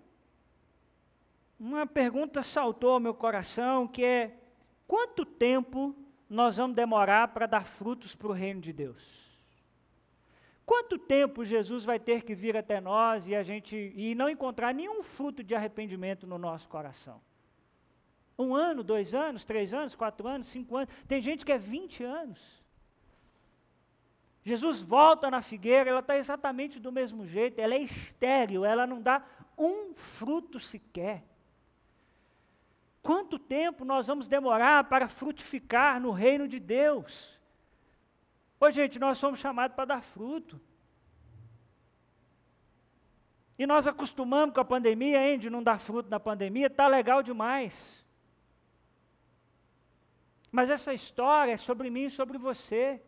[1.60, 4.38] uma pergunta saltou ao meu coração, que é:
[4.88, 5.96] quanto tempo
[6.30, 9.28] nós vamos demorar para dar frutos para o reino de Deus?
[10.66, 14.74] Quanto tempo Jesus vai ter que vir até nós e a gente e não encontrar
[14.74, 17.22] nenhum fruto de arrependimento no nosso coração?
[18.38, 20.94] Um ano, dois anos, três anos, quatro anos, cinco anos.
[21.08, 22.62] Tem gente que é 20 anos.
[24.47, 29.01] Jesus volta na figueira, ela está exatamente do mesmo jeito, ela é estéril, ela não
[29.01, 29.21] dá
[29.57, 31.21] um fruto sequer.
[33.03, 37.38] Quanto tempo nós vamos demorar para frutificar no reino de Deus?
[38.57, 40.57] Ô gente, nós somos chamados para dar fruto.
[43.60, 47.21] E nós acostumamos com a pandemia, hein, de não dar fruto na pandemia, está legal
[47.21, 48.01] demais.
[50.49, 53.01] Mas essa história é sobre mim e sobre você.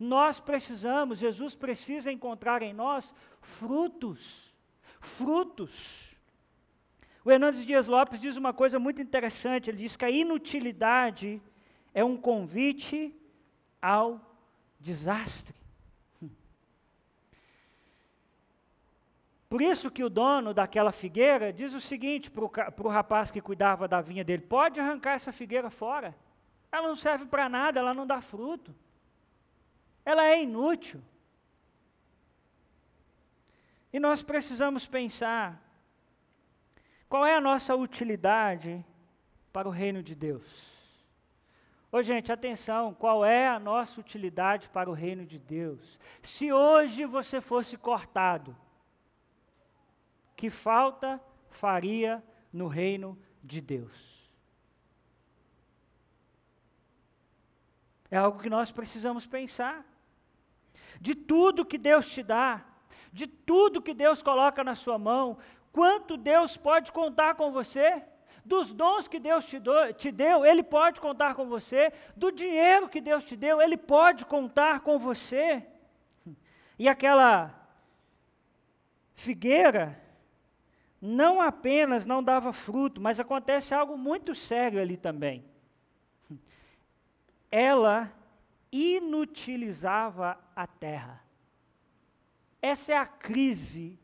[0.00, 4.50] Nós precisamos, Jesus precisa encontrar em nós frutos.
[4.98, 6.16] Frutos.
[7.22, 11.42] O Hernandes Dias Lopes diz uma coisa muito interessante: ele diz que a inutilidade
[11.92, 13.14] é um convite
[13.80, 14.18] ao
[14.78, 15.54] desastre.
[19.50, 22.44] Por isso que o dono daquela figueira diz o seguinte para
[22.84, 26.16] o rapaz que cuidava da vinha dele: pode arrancar essa figueira fora.
[26.72, 28.74] Ela não serve para nada, ela não dá fruto.
[30.04, 31.02] Ela é inútil.
[33.92, 35.60] E nós precisamos pensar
[37.08, 38.84] qual é a nossa utilidade
[39.52, 40.78] para o reino de Deus.
[41.92, 45.98] Ô gente, atenção, qual é a nossa utilidade para o reino de Deus?
[46.22, 48.56] Se hoje você fosse cortado,
[50.36, 54.30] que falta faria no reino de Deus?
[58.08, 59.84] É algo que nós precisamos pensar.
[60.98, 62.64] De tudo que Deus te dá,
[63.12, 65.36] de tudo que Deus coloca na sua mão,
[65.72, 68.02] quanto Deus pode contar com você?
[68.44, 71.92] Dos dons que Deus te, do, te deu, Ele pode contar com você.
[72.16, 75.62] Do dinheiro que Deus te deu, Ele pode contar com você.
[76.78, 77.54] E aquela
[79.14, 80.00] figueira
[81.00, 85.44] não apenas não dava fruto, mas acontece algo muito sério ali também
[87.50, 88.12] ela
[88.72, 91.22] inutilizava a terra.
[92.62, 93.98] Essa é a crise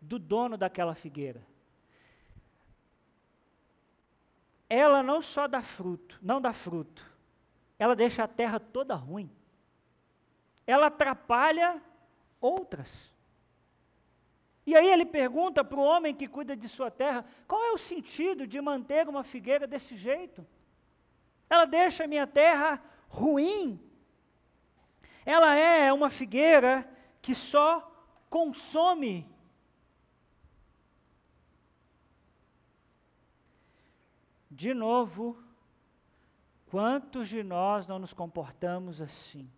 [0.00, 1.42] do dono daquela figueira.
[4.68, 7.04] Ela não só dá fruto, não dá fruto,
[7.78, 9.30] ela deixa a terra toda ruim.
[10.66, 11.82] Ela atrapalha
[12.40, 13.10] outras.
[14.66, 17.78] E aí ele pergunta para o homem que cuida de sua terra: qual é o
[17.78, 20.46] sentido de manter uma figueira desse jeito?
[21.48, 23.78] Ela deixa a minha terra ruim.
[25.26, 26.88] Ela é uma figueira
[27.20, 27.80] que só
[28.30, 29.28] consome.
[34.50, 35.36] De novo,
[36.70, 39.50] quantos de nós não nos comportamos assim?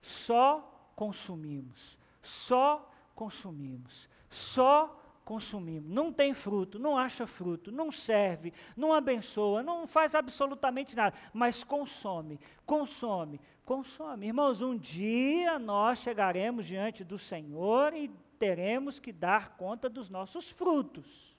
[0.00, 5.90] Só consumimos, só consumimos, só consumimos.
[5.90, 11.64] Não tem fruto, não acha fruto, não serve, não abençoa, não faz absolutamente nada, mas
[11.64, 14.26] consome, consome, consome.
[14.26, 20.50] Irmãos, um dia nós chegaremos diante do Senhor e teremos que dar conta dos nossos
[20.50, 21.32] frutos.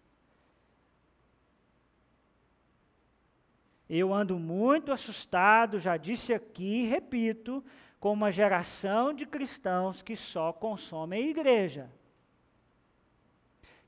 [3.89, 7.63] Eu ando muito assustado, já disse aqui e repito,
[7.99, 11.89] com uma geração de cristãos que só consomem a igreja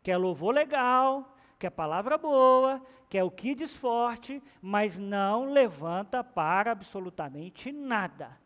[0.06, 2.80] quer louvor legal, quer palavra boa,
[3.10, 8.40] quer o que diz forte, mas não levanta para absolutamente nada.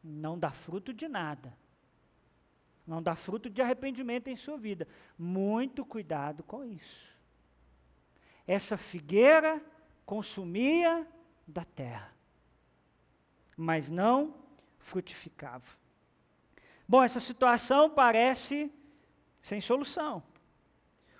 [0.00, 1.52] Não dá fruto de nada.
[2.86, 4.86] Não dá fruto de arrependimento em sua vida.
[5.18, 7.12] Muito cuidado com isso.
[8.46, 9.60] Essa figueira
[10.06, 11.04] consumia
[11.44, 12.14] da terra,
[13.56, 14.36] mas não
[14.78, 15.66] frutificava.
[16.86, 18.72] Bom, essa situação parece
[19.40, 20.22] sem solução.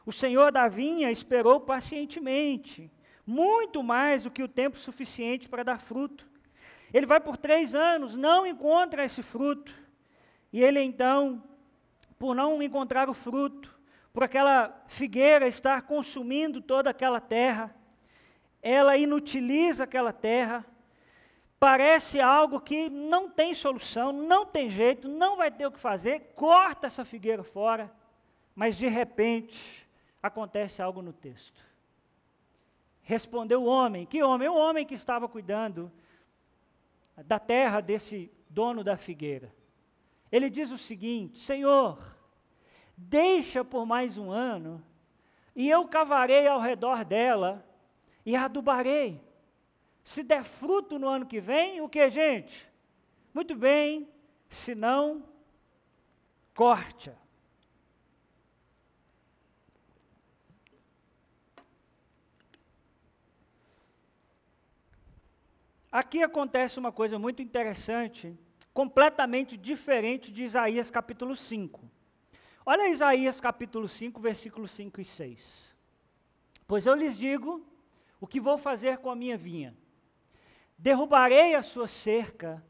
[0.05, 2.91] O senhor da vinha esperou pacientemente,
[3.27, 6.27] muito mais do que o tempo suficiente para dar fruto.
[6.93, 9.73] Ele vai por três anos, não encontra esse fruto.
[10.53, 11.43] E ele então,
[12.19, 13.79] por não encontrar o fruto,
[14.13, 17.75] por aquela figueira estar consumindo toda aquela terra,
[18.63, 20.65] ela inutiliza aquela terra,
[21.61, 26.33] parece algo que não tem solução, não tem jeito, não vai ter o que fazer,
[26.35, 27.93] corta essa figueira fora,
[28.59, 29.89] mas de repente
[30.21, 31.65] acontece algo no texto.
[33.03, 34.49] Respondeu o homem, que homem?
[34.49, 35.93] O homem que estava cuidando
[37.19, 39.55] da terra desse dono da figueira.
[40.33, 42.17] Ele diz o seguinte: Senhor,
[42.97, 44.85] deixa por mais um ano,
[45.55, 47.65] e eu cavarei ao redor dela
[48.27, 49.23] e adubarei.
[50.03, 52.69] Se der fruto no ano que vem, o que, gente?
[53.33, 54.09] Muito bem,
[54.49, 55.23] se não,
[56.57, 57.28] corte-a.
[65.91, 68.39] Aqui acontece uma coisa muito interessante,
[68.75, 71.81] completamente diferente de Isaías capítulo 5.
[72.67, 75.75] Olha Isaías capítulo 5, versículos 5 e 6.
[76.67, 77.67] Pois eu lhes digo
[78.21, 79.75] o que vou fazer com a minha vinha.
[80.77, 82.63] Derrubarei a sua cerca,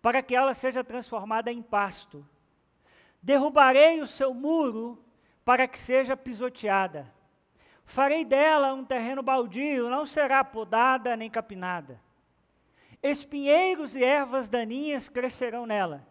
[0.00, 2.26] para que ela seja transformada em pasto.
[3.22, 4.98] Derrubarei o seu muro,
[5.44, 7.12] para que seja pisoteada.
[7.84, 12.00] Farei dela um terreno baldio, não será podada nem capinada
[13.02, 16.06] espinheiros e ervas daninhas crescerão nela.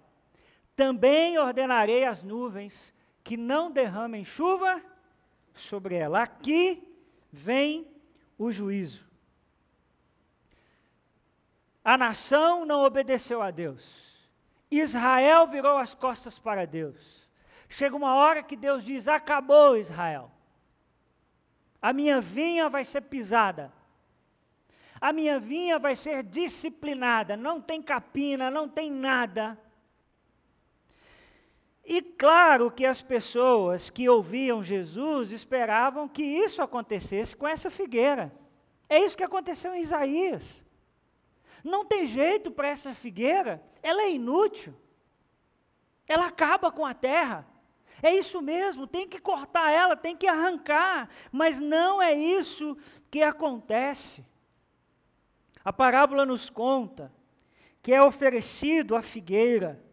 [0.76, 4.82] Também ordenarei às nuvens que não derramem chuva
[5.54, 6.24] sobre ela.
[6.24, 6.84] Aqui
[7.32, 7.88] vem
[8.38, 9.06] o juízo.
[11.84, 14.12] A nação não obedeceu a Deus.
[14.70, 17.28] Israel virou as costas para Deus.
[17.68, 20.32] Chega uma hora que Deus diz: Acabou, Israel.
[21.82, 23.74] A minha vinha vai ser pisada
[25.02, 29.58] a minha vinha vai ser disciplinada, não tem capina, não tem nada.
[31.84, 38.32] E claro que as pessoas que ouviam Jesus esperavam que isso acontecesse com essa figueira.
[38.88, 40.64] É isso que aconteceu em Isaías.
[41.64, 44.76] Não tem jeito para essa figueira, ela é inútil.
[46.08, 47.48] Ela acaba com a terra.
[48.04, 52.78] É isso mesmo, tem que cortar ela, tem que arrancar, mas não é isso
[53.10, 54.24] que acontece.
[55.64, 57.12] A parábola nos conta
[57.82, 59.84] que é oferecido à figueira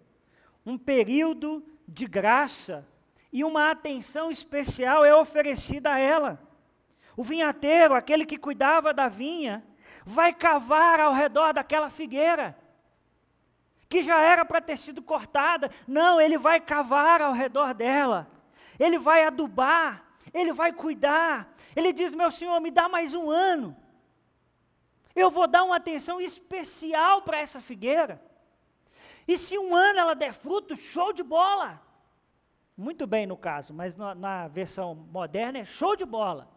[0.64, 2.86] um período de graça
[3.32, 6.40] e uma atenção especial é oferecida a ela.
[7.16, 9.64] O vinhateiro, aquele que cuidava da vinha,
[10.04, 12.56] vai cavar ao redor daquela figueira,
[13.88, 15.70] que já era para ter sido cortada.
[15.86, 18.30] Não, ele vai cavar ao redor dela,
[18.78, 21.52] ele vai adubar, ele vai cuidar.
[21.74, 23.76] Ele diz: Meu senhor, me dá mais um ano
[25.20, 28.22] eu vou dar uma atenção especial para essa figueira.
[29.26, 31.82] E se um ano ela der fruto, show de bola.
[32.76, 36.48] Muito bem no caso, mas na, na versão moderna é show de bola.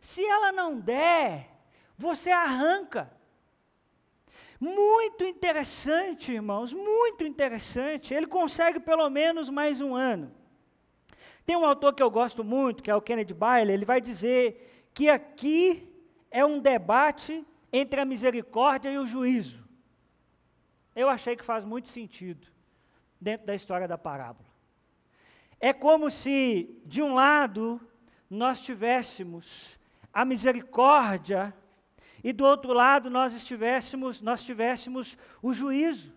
[0.00, 1.50] Se ela não der,
[1.96, 3.10] você arranca.
[4.60, 8.12] Muito interessante, irmãos, muito interessante.
[8.12, 10.32] Ele consegue pelo menos mais um ano.
[11.46, 14.90] Tem um autor que eu gosto muito, que é o Kennedy Bailey, ele vai dizer
[14.92, 15.90] que aqui
[16.30, 19.66] é um debate entre a misericórdia e o juízo.
[20.94, 22.46] Eu achei que faz muito sentido
[23.20, 24.48] dentro da história da parábola.
[25.60, 27.80] É como se, de um lado,
[28.30, 29.78] nós tivéssemos
[30.12, 31.54] a misericórdia
[32.22, 36.12] e do outro lado nós estivéssemos, nós tivéssemos o juízo.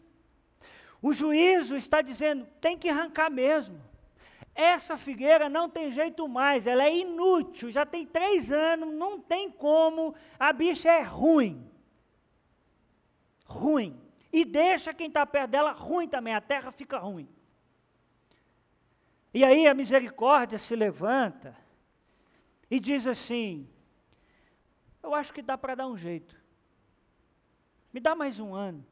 [1.02, 3.82] O juízo está dizendo, tem que arrancar mesmo.
[4.54, 9.50] Essa figueira não tem jeito mais, ela é inútil, já tem três anos, não tem
[9.50, 11.70] como, a bicha é ruim.
[13.46, 14.00] Ruim.
[14.32, 17.28] E deixa quem está perto dela ruim também, a terra fica ruim.
[19.34, 21.58] E aí a misericórdia se levanta
[22.70, 23.70] e diz assim:
[25.02, 26.36] Eu acho que dá para dar um jeito.
[27.94, 28.86] Me dá mais um ano.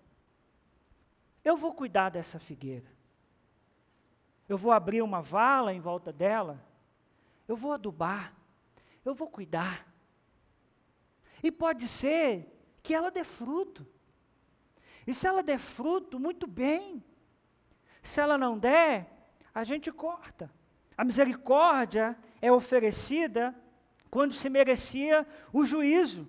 [1.44, 2.99] Eu vou cuidar dessa figueira
[4.50, 6.60] eu vou abrir uma vala em volta dela,
[7.48, 8.34] eu vou adubar,
[9.06, 9.88] eu vou cuidar.
[11.44, 13.88] E pode ser que ela dê fruto.
[15.06, 17.04] E se ela der fruto, muito bem.
[18.02, 19.08] Se ela não der,
[19.54, 20.52] a gente corta.
[20.98, 23.56] A misericórdia é oferecida
[24.10, 26.28] quando se merecia o juízo.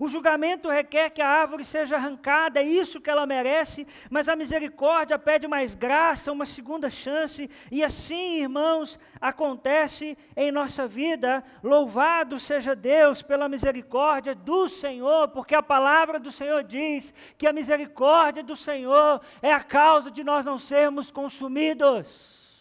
[0.00, 4.34] O julgamento requer que a árvore seja arrancada, é isso que ela merece, mas a
[4.34, 11.44] misericórdia pede mais graça, uma segunda chance, e assim, irmãos, acontece em nossa vida.
[11.62, 17.52] Louvado seja Deus pela misericórdia do Senhor, porque a palavra do Senhor diz que a
[17.52, 22.58] misericórdia do Senhor é a causa de nós não sermos consumidos.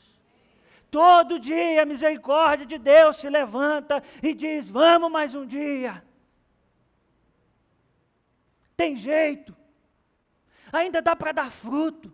[0.91, 6.03] Todo dia a misericórdia de Deus se levanta e diz: Vamos mais um dia
[8.79, 9.53] tem jeito,
[10.71, 12.13] ainda dá para dar fruto.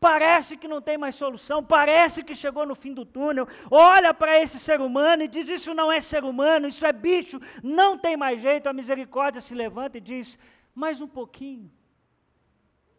[0.00, 3.46] Parece que não tem mais solução, parece que chegou no fim do túnel.
[3.70, 7.38] Olha para esse ser humano e diz: Isso não é ser humano, isso é bicho,
[7.62, 8.68] não tem mais jeito.
[8.68, 10.38] A misericórdia se levanta e diz:
[10.74, 11.70] Mais um pouquinho,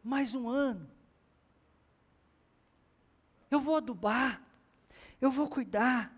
[0.04, 0.88] mais um ano.
[3.50, 4.40] Eu vou adubar,
[5.20, 6.14] eu vou cuidar.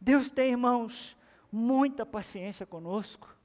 [0.00, 1.16] Deus tem, irmãos,
[1.52, 3.35] muita paciência conosco.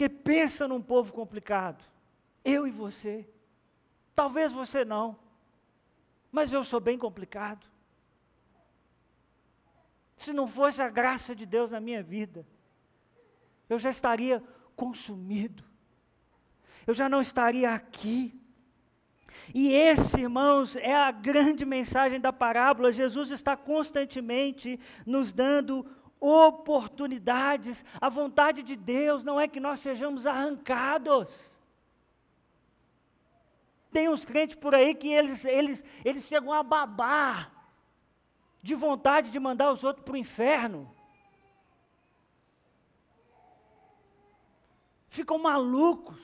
[0.00, 1.84] Porque pensa num povo complicado.
[2.42, 3.28] Eu e você.
[4.14, 5.14] Talvez você não.
[6.32, 7.66] Mas eu sou bem complicado.
[10.16, 12.46] Se não fosse a graça de Deus na minha vida,
[13.68, 14.42] eu já estaria
[14.74, 15.62] consumido.
[16.86, 18.40] Eu já não estaria aqui.
[19.54, 22.90] E esse, irmãos, é a grande mensagem da parábola.
[22.90, 25.86] Jesus está constantemente nos dando
[26.20, 27.84] oportunidades.
[28.00, 31.50] A vontade de Deus não é que nós sejamos arrancados.
[33.90, 37.50] Tem uns crentes por aí que eles, eles, eles chegam a babar
[38.62, 40.94] de vontade de mandar os outros para o inferno.
[45.08, 46.20] Ficam malucos.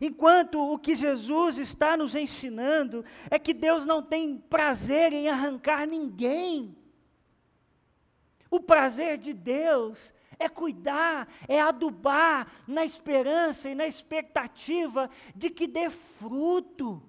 [0.00, 5.86] Enquanto o que Jesus está nos ensinando é que Deus não tem prazer em arrancar
[5.86, 6.76] ninguém.
[8.50, 15.68] O prazer de Deus é cuidar, é adubar na esperança e na expectativa de que
[15.68, 17.00] dê fruto.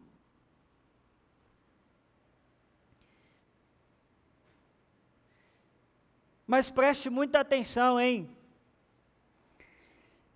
[6.45, 8.29] Mas preste muita atenção, hein?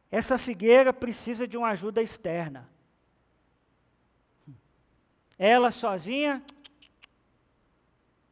[0.09, 2.69] Essa figueira precisa de uma ajuda externa.
[5.37, 6.41] Ela sozinha,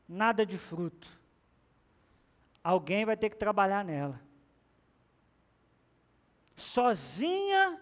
[0.08, 1.23] nada de fruto
[2.64, 4.20] alguém vai ter que trabalhar nela.
[6.56, 7.80] Sozinha,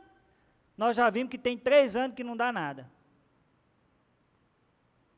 [0.76, 2.90] nós já vimos que tem três anos que não dá nada.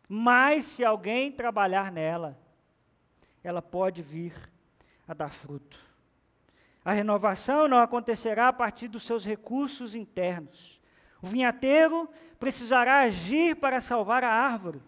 [0.09, 2.38] Mas se alguém trabalhar nela,
[3.43, 4.34] ela pode vir
[5.07, 5.80] a dar fruto.
[6.84, 10.82] A renovação não acontecerá a partir dos seus recursos internos.
[11.22, 14.82] O vinhateiro precisará agir para salvar a árvore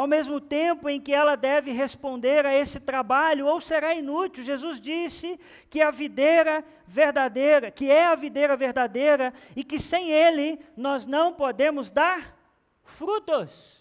[0.00, 4.42] ao mesmo tempo em que ela deve responder a esse trabalho, ou será inútil.
[4.42, 5.38] Jesus disse
[5.68, 11.34] que a videira verdadeira, que é a videira verdadeira, e que sem ele nós não
[11.34, 12.34] podemos dar
[12.82, 13.78] frutos.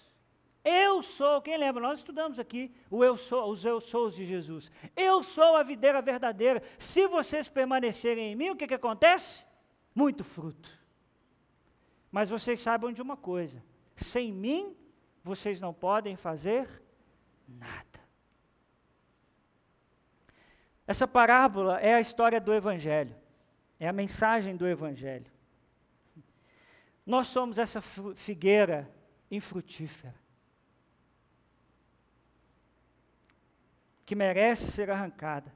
[0.62, 1.82] Eu sou, quem lembra?
[1.82, 4.70] Nós estudamos aqui o eu sou, os eu sou de Jesus.
[4.98, 6.62] Eu sou a videira verdadeira.
[6.78, 9.46] Se vocês permanecerem em mim, o que, que acontece?
[9.96, 10.70] Muito fruto.
[12.12, 13.64] Mas vocês saibam de uma coisa:
[13.96, 14.76] sem mim
[15.24, 16.68] vocês não podem fazer
[17.48, 18.00] nada.
[20.88, 23.16] Essa parábola é a história do Evangelho,
[23.80, 25.32] é a mensagem do Evangelho.
[27.06, 28.90] Nós somos essa figueira
[29.30, 30.16] infrutífera,
[34.06, 35.54] que merece ser arrancada.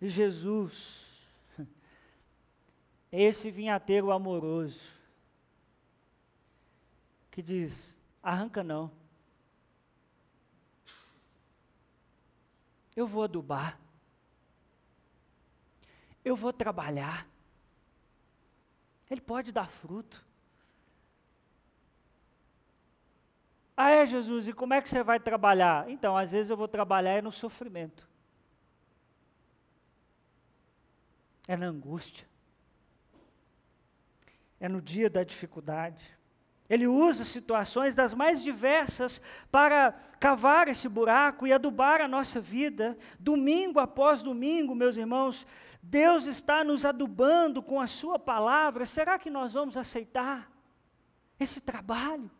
[0.00, 1.13] E Jesus
[3.22, 4.80] esse vinhateiro amoroso
[7.30, 8.90] que diz: arranca não.
[12.94, 13.78] Eu vou adubar.
[16.24, 17.26] Eu vou trabalhar.
[19.10, 20.24] Ele pode dar fruto.
[23.76, 25.90] Ah, é, Jesus, e como é que você vai trabalhar?
[25.90, 28.08] Então, às vezes eu vou trabalhar é no sofrimento,
[31.48, 32.24] é na angústia,
[34.64, 36.16] é no dia da dificuldade.
[36.70, 39.20] Ele usa situações das mais diversas
[39.52, 42.96] para cavar esse buraco e adubar a nossa vida.
[43.20, 45.46] Domingo após domingo, meus irmãos,
[45.82, 48.86] Deus está nos adubando com a Sua palavra.
[48.86, 50.50] Será que nós vamos aceitar
[51.38, 52.30] esse trabalho?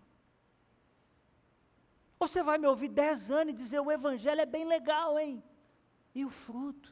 [2.18, 5.44] Você vai me ouvir dez anos e dizer: o Evangelho é bem legal, hein?
[6.14, 6.90] E o fruto?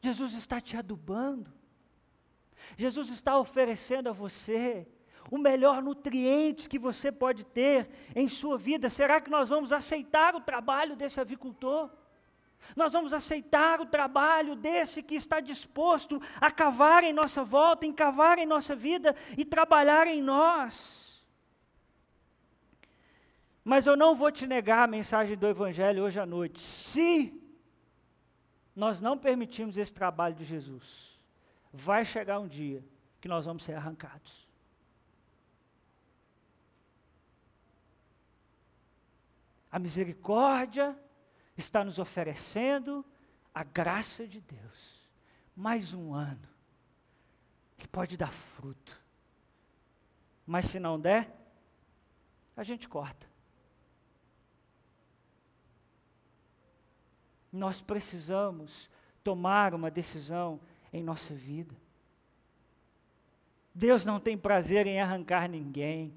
[0.00, 1.59] Jesus está te adubando.
[2.76, 4.86] Jesus está oferecendo a você
[5.30, 8.88] o melhor nutriente que você pode ter em sua vida?
[8.88, 11.90] Será que nós vamos aceitar o trabalho desse avicultor?
[12.76, 17.92] Nós vamos aceitar o trabalho desse que está disposto a cavar em nossa volta, em
[17.92, 21.24] cavar em nossa vida e trabalhar em nós.
[23.64, 26.60] Mas eu não vou te negar a mensagem do Evangelho hoje à noite.
[26.60, 27.34] Se
[28.74, 31.09] nós não permitirmos esse trabalho de Jesus,
[31.72, 32.84] vai chegar um dia
[33.20, 34.48] que nós vamos ser arrancados.
[39.70, 40.98] A misericórdia
[41.56, 43.04] está nos oferecendo
[43.54, 45.08] a graça de Deus.
[45.54, 46.48] Mais um ano
[47.76, 49.00] que pode dar fruto.
[50.46, 51.32] Mas se não der,
[52.56, 53.28] a gente corta.
[57.52, 58.90] Nós precisamos
[59.22, 60.60] tomar uma decisão
[60.92, 61.74] em nossa vida.
[63.74, 66.14] Deus não tem prazer em arrancar ninguém.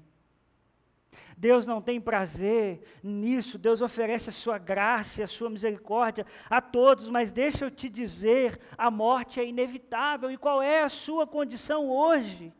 [1.36, 7.08] Deus não tem prazer nisso, Deus oferece a sua graça a sua misericórdia a todos,
[7.08, 10.30] mas deixa eu te dizer: a morte é inevitável.
[10.30, 12.52] E qual é a sua condição hoje?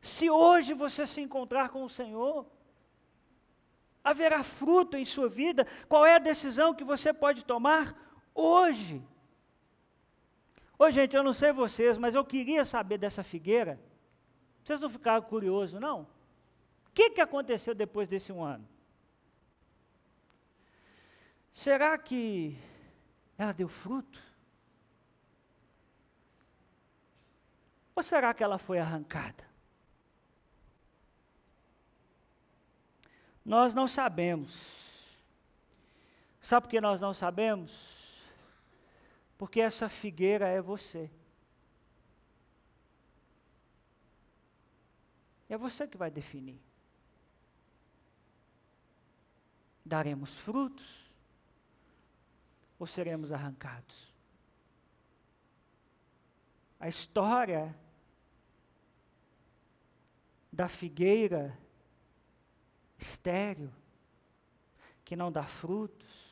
[0.00, 2.46] Se hoje você se encontrar com o Senhor,
[4.02, 7.96] haverá fruto em sua vida, qual é a decisão que você pode tomar
[8.34, 9.02] hoje?
[10.78, 13.80] Ô gente, eu não sei vocês, mas eu queria saber dessa figueira.
[14.62, 16.02] Vocês não ficaram curiosos, não?
[16.88, 18.66] O que, que aconteceu depois desse um ano?
[21.52, 22.56] Será que
[23.38, 24.20] ela deu fruto?
[27.94, 29.44] Ou será que ela foi arrancada?
[33.44, 35.04] Nós não sabemos.
[36.40, 38.03] Sabe por que nós não sabemos?
[39.36, 41.10] Porque essa figueira é você.
[45.48, 46.60] É você que vai definir.
[49.84, 51.04] Daremos frutos
[52.78, 54.12] ou seremos arrancados?
[56.80, 57.76] A história
[60.52, 61.58] da figueira
[62.98, 63.72] estéreo,
[65.04, 66.23] que não dá frutos,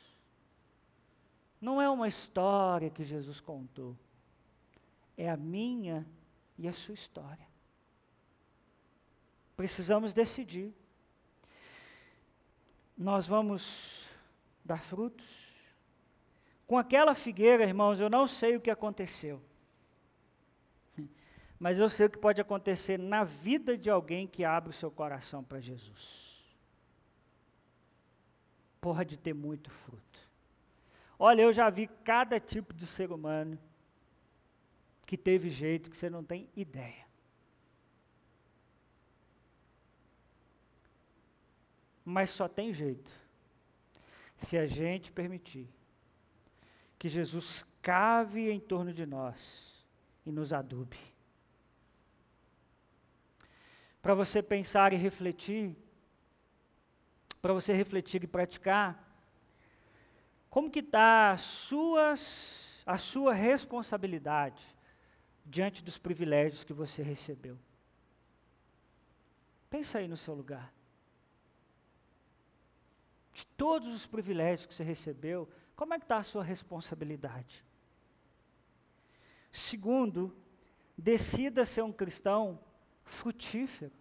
[1.63, 3.97] não é uma história que Jesus contou,
[5.15, 6.05] é a minha
[6.57, 7.47] e a sua história.
[9.55, 10.73] Precisamos decidir.
[12.97, 14.05] Nós vamos
[14.65, 15.25] dar frutos?
[16.67, 19.41] Com aquela figueira, irmãos, eu não sei o que aconteceu.
[21.57, 24.91] Mas eu sei o que pode acontecer na vida de alguém que abre o seu
[24.91, 26.43] coração para Jesus.
[28.81, 30.12] Pode ter muito fruto.
[31.17, 33.57] Olha, eu já vi cada tipo de ser humano
[35.05, 37.05] que teve jeito que você não tem ideia.
[42.03, 43.11] Mas só tem jeito
[44.37, 45.69] se a gente permitir
[46.99, 49.85] que Jesus cave em torno de nós
[50.25, 50.97] e nos adube.
[54.01, 55.75] Para você pensar e refletir,
[57.41, 59.12] para você refletir e praticar,
[60.53, 61.31] como que está
[62.85, 64.63] a sua responsabilidade
[65.43, 67.57] diante dos privilégios que você recebeu?
[69.67, 70.71] Pensa aí no seu lugar
[73.33, 77.65] de todos os privilégios que você recebeu, como é que está a sua responsabilidade?
[79.51, 80.37] Segundo,
[80.95, 82.59] decida ser um cristão
[83.03, 83.91] frutífero.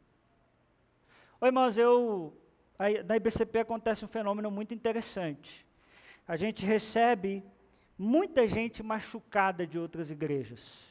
[1.40, 2.36] Oi, irmãos, eu,
[2.78, 5.72] aí, na IBCP acontece um fenômeno muito interessante.
[6.33, 7.45] A gente recebe
[7.99, 10.83] muita gente machucada de outras igrejas.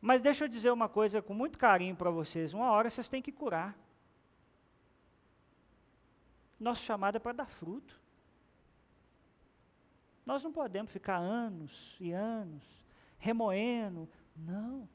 [0.00, 3.20] Mas deixa eu dizer uma coisa com muito carinho para vocês: uma hora vocês têm
[3.20, 3.76] que curar.
[6.60, 8.00] Nosso chamado é para dar fruto.
[10.24, 12.62] Nós não podemos ficar anos e anos
[13.18, 14.08] remoendo.
[14.36, 14.88] Não.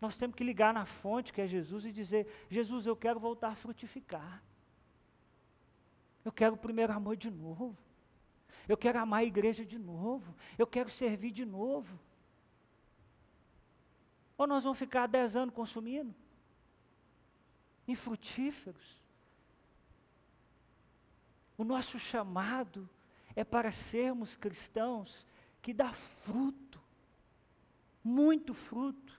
[0.00, 3.48] Nós temos que ligar na fonte, que é Jesus, e dizer: Jesus, eu quero voltar
[3.48, 4.40] a frutificar.
[6.24, 7.76] Eu quero o primeiro amor de novo.
[8.68, 10.34] Eu quero amar a igreja de novo.
[10.56, 11.98] Eu quero servir de novo.
[14.38, 16.14] Ou nós vamos ficar dez anos consumindo?
[17.86, 19.00] Infrutíferos.
[21.56, 22.88] O nosso chamado
[23.34, 25.26] é para sermos cristãos
[25.60, 26.80] que dá fruto,
[28.02, 29.11] muito fruto.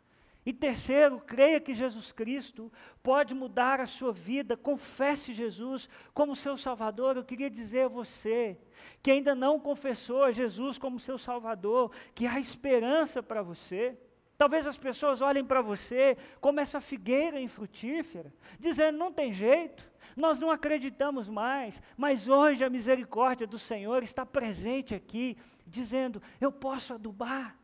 [0.46, 2.72] E terceiro, creia que Jesus Cristo
[3.02, 7.16] pode mudar a sua vida, confesse Jesus como seu Salvador.
[7.16, 8.58] Eu queria dizer a você
[9.02, 13.98] que ainda não confessou Jesus como seu Salvador, que há esperança para você.
[14.38, 20.39] Talvez as pessoas olhem para você como essa figueira infrutífera, dizendo: não tem jeito, nós
[20.39, 26.94] não acreditamos mais, mas hoje a misericórdia do Senhor está presente aqui, dizendo: eu posso
[26.94, 27.58] adubar,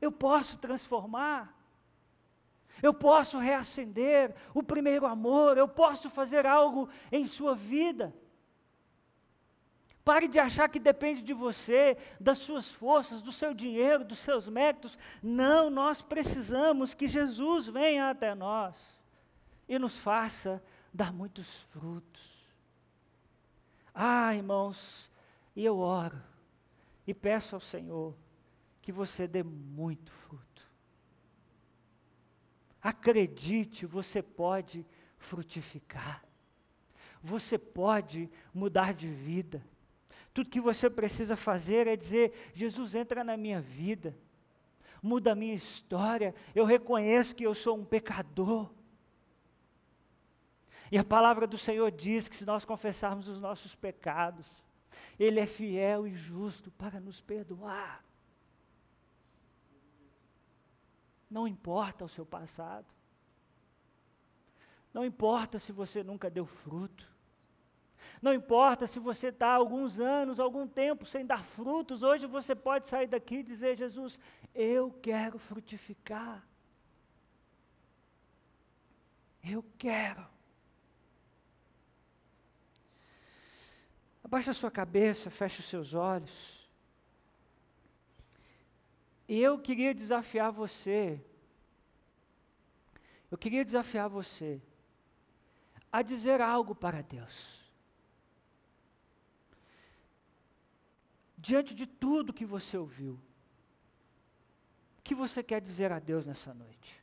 [0.00, 1.57] eu posso transformar,
[2.82, 8.14] eu posso reacender o primeiro amor, eu posso fazer algo em sua vida.
[10.04, 14.48] Pare de achar que depende de você, das suas forças, do seu dinheiro, dos seus
[14.48, 14.98] méritos.
[15.22, 18.74] Não, nós precisamos que Jesus venha até nós
[19.68, 20.62] e nos faça
[20.94, 22.38] dar muitos frutos.
[23.94, 25.10] Ah, irmãos,
[25.54, 26.18] e eu oro
[27.06, 28.14] e peço ao Senhor
[28.80, 30.47] que você dê muito fruto.
[32.82, 36.24] Acredite, você pode frutificar.
[37.22, 39.62] Você pode mudar de vida.
[40.32, 44.16] Tudo que você precisa fazer é dizer: Jesus, entra na minha vida,
[45.02, 46.34] muda a minha história.
[46.54, 48.70] Eu reconheço que eu sou um pecador.
[50.90, 54.46] E a palavra do Senhor diz que se nós confessarmos os nossos pecados,
[55.18, 58.07] Ele é fiel e justo para nos perdoar.
[61.30, 62.86] Não importa o seu passado.
[64.92, 67.06] Não importa se você nunca deu fruto.
[68.22, 72.88] Não importa se você está alguns anos, algum tempo sem dar frutos, hoje você pode
[72.88, 74.18] sair daqui e dizer: Jesus,
[74.54, 76.44] eu quero frutificar.
[79.44, 80.26] Eu quero.
[84.22, 86.57] Abaixa a sua cabeça, feche os seus olhos.
[89.28, 91.22] E eu queria desafiar você.
[93.30, 94.60] Eu queria desafiar você
[95.92, 97.58] a dizer algo para Deus.
[101.38, 103.14] diante de tudo que você ouviu,
[104.98, 107.02] o que você quer dizer a Deus nessa noite?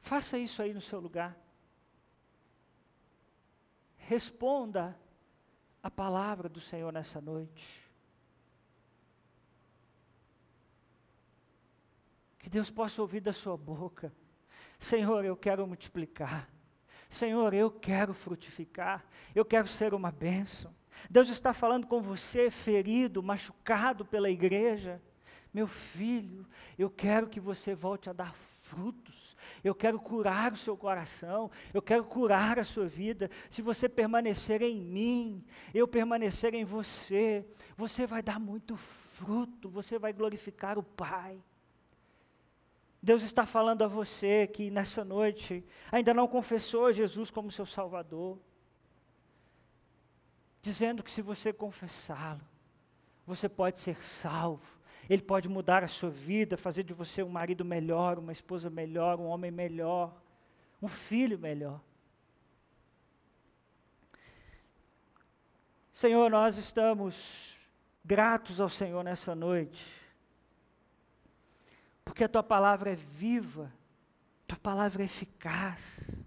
[0.00, 1.34] Faça isso aí no seu lugar.
[3.96, 4.98] Responda
[5.80, 7.80] a palavra do Senhor nessa noite.
[12.40, 14.12] Que Deus possa ouvir da sua boca.
[14.78, 16.50] Senhor, eu quero multiplicar.
[17.08, 19.02] Senhor, eu quero frutificar.
[19.34, 20.70] Eu quero ser uma bênção.
[21.08, 25.00] Deus está falando com você, ferido, machucado pela igreja.
[25.52, 26.46] Meu filho,
[26.78, 29.34] eu quero que você volte a dar frutos.
[29.64, 33.30] Eu quero curar o seu coração, eu quero curar a sua vida.
[33.48, 35.42] Se você permanecer em mim,
[35.72, 37.46] eu permanecer em você,
[37.78, 41.42] você vai dar muito fruto, você vai glorificar o Pai.
[43.02, 48.38] Deus está falando a você que nessa noite ainda não confessou Jesus como seu Salvador
[50.62, 52.40] dizendo que se você confessá-lo,
[53.26, 54.80] você pode ser salvo.
[55.10, 59.18] Ele pode mudar a sua vida, fazer de você um marido melhor, uma esposa melhor,
[59.18, 60.16] um homem melhor,
[60.80, 61.80] um filho melhor.
[65.92, 67.56] Senhor, nós estamos
[68.04, 69.84] gratos ao Senhor nessa noite,
[72.04, 73.72] porque a tua palavra é viva,
[74.46, 76.22] tua palavra é eficaz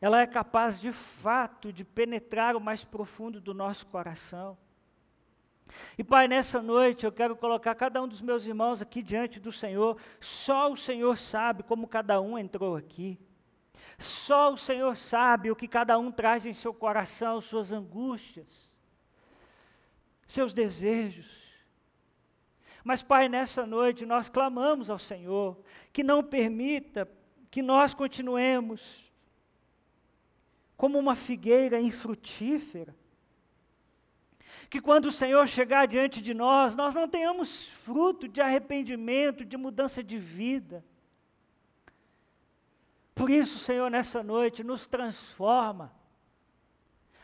[0.00, 4.56] ela é capaz de fato de penetrar o mais profundo do nosso coração.
[5.98, 9.52] E Pai, nessa noite eu quero colocar cada um dos meus irmãos aqui diante do
[9.52, 9.98] Senhor.
[10.20, 13.18] Só o Senhor sabe como cada um entrou aqui.
[13.98, 18.72] Só o Senhor sabe o que cada um traz em seu coração, suas angústias,
[20.26, 21.37] seus desejos.
[22.88, 25.58] Mas, Pai, nessa noite nós clamamos ao Senhor
[25.92, 27.06] que não permita
[27.50, 29.12] que nós continuemos
[30.74, 32.96] como uma figueira infrutífera.
[34.70, 39.58] Que quando o Senhor chegar diante de nós, nós não tenhamos fruto de arrependimento, de
[39.58, 40.82] mudança de vida.
[43.14, 45.92] Por isso, Senhor, nessa noite, nos transforma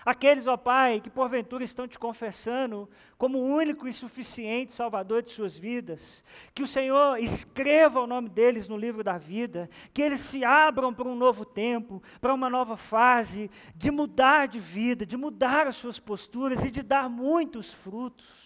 [0.05, 5.31] Aqueles, ó Pai, que porventura estão te confessando como o único e suficiente Salvador de
[5.31, 6.23] suas vidas,
[6.55, 10.93] que o Senhor escreva o nome deles no livro da vida, que eles se abram
[10.93, 15.77] para um novo tempo, para uma nova fase, de mudar de vida, de mudar as
[15.77, 18.45] suas posturas e de dar muitos frutos.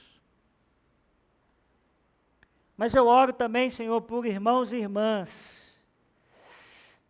[2.77, 5.67] Mas eu oro também, Senhor, por irmãos e irmãs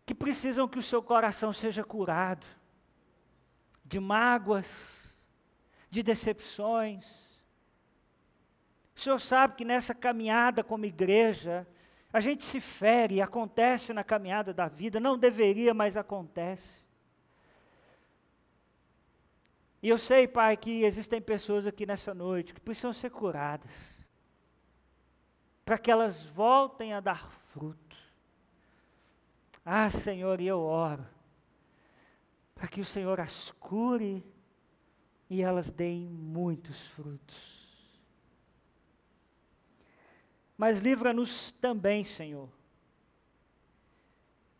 [0.07, 2.58] que precisam que o seu coração seja curado
[3.89, 5.17] de mágoas,
[5.89, 7.41] de decepções.
[8.95, 11.67] O Senhor sabe que nessa caminhada como igreja,
[12.13, 16.87] a gente se fere, acontece na caminhada da vida, não deveria, mas acontece.
[19.81, 23.97] E eu sei, Pai, que existem pessoas aqui nessa noite que precisam ser curadas.
[25.65, 27.95] para que elas voltem a dar fruto.
[29.63, 31.05] Ah, Senhor, e eu oro
[32.59, 34.21] para que o Senhor as cure
[35.29, 37.57] e elas deem muitos frutos.
[40.57, 42.49] Mas livra-nos também, Senhor,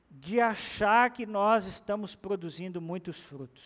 [0.09, 3.65] de achar que nós estamos produzindo muitos frutos.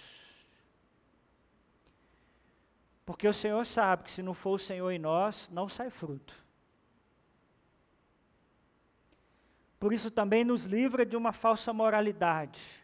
[3.05, 6.33] Porque o Senhor sabe que se não for o Senhor em nós, não sai fruto.
[9.79, 12.82] Por isso também nos livra de uma falsa moralidade,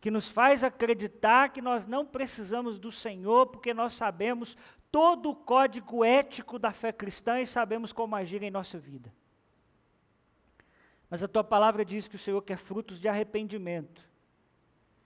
[0.00, 4.56] que nos faz acreditar que nós não precisamos do Senhor, porque nós sabemos
[4.90, 9.12] todo o código ético da fé cristã e sabemos como agir em nossa vida.
[11.10, 14.06] Mas a tua palavra diz que o Senhor quer frutos de arrependimento,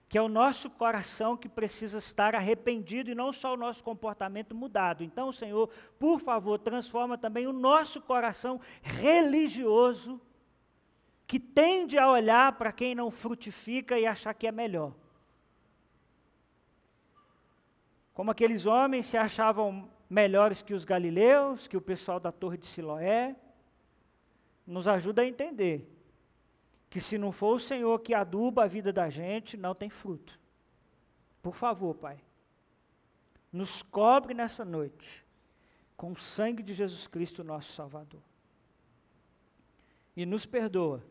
[0.07, 4.53] que é o nosso coração que precisa estar arrependido e não só o nosso comportamento
[4.53, 5.03] mudado.
[5.03, 10.21] Então, Senhor, por favor, transforma também o nosso coração religioso,
[11.25, 14.93] que tende a olhar para quem não frutifica e achar que é melhor.
[18.13, 22.67] Como aqueles homens se achavam melhores que os galileus, que o pessoal da Torre de
[22.67, 23.35] Siloé,
[24.65, 25.89] nos ajuda a entender
[26.89, 30.39] que se não for o Senhor que aduba a vida da gente, não tem fruto.
[31.41, 32.19] Por favor, Pai,
[33.51, 35.25] nos cobre nessa noite
[35.97, 38.21] com o sangue de Jesus Cristo, nosso Salvador.
[40.15, 41.03] E nos perdoa,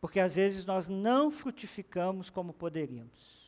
[0.00, 3.38] porque às vezes nós não frutificamos como poderíamos.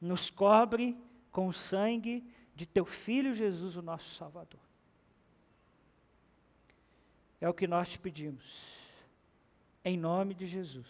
[0.00, 0.96] Nos cobre
[1.30, 2.24] com o sangue
[2.54, 4.60] de teu Filho Jesus, o nosso Salvador.
[7.40, 8.76] É o que nós te pedimos.
[9.84, 10.88] Em nome de Jesus.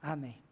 [0.00, 0.45] Amém.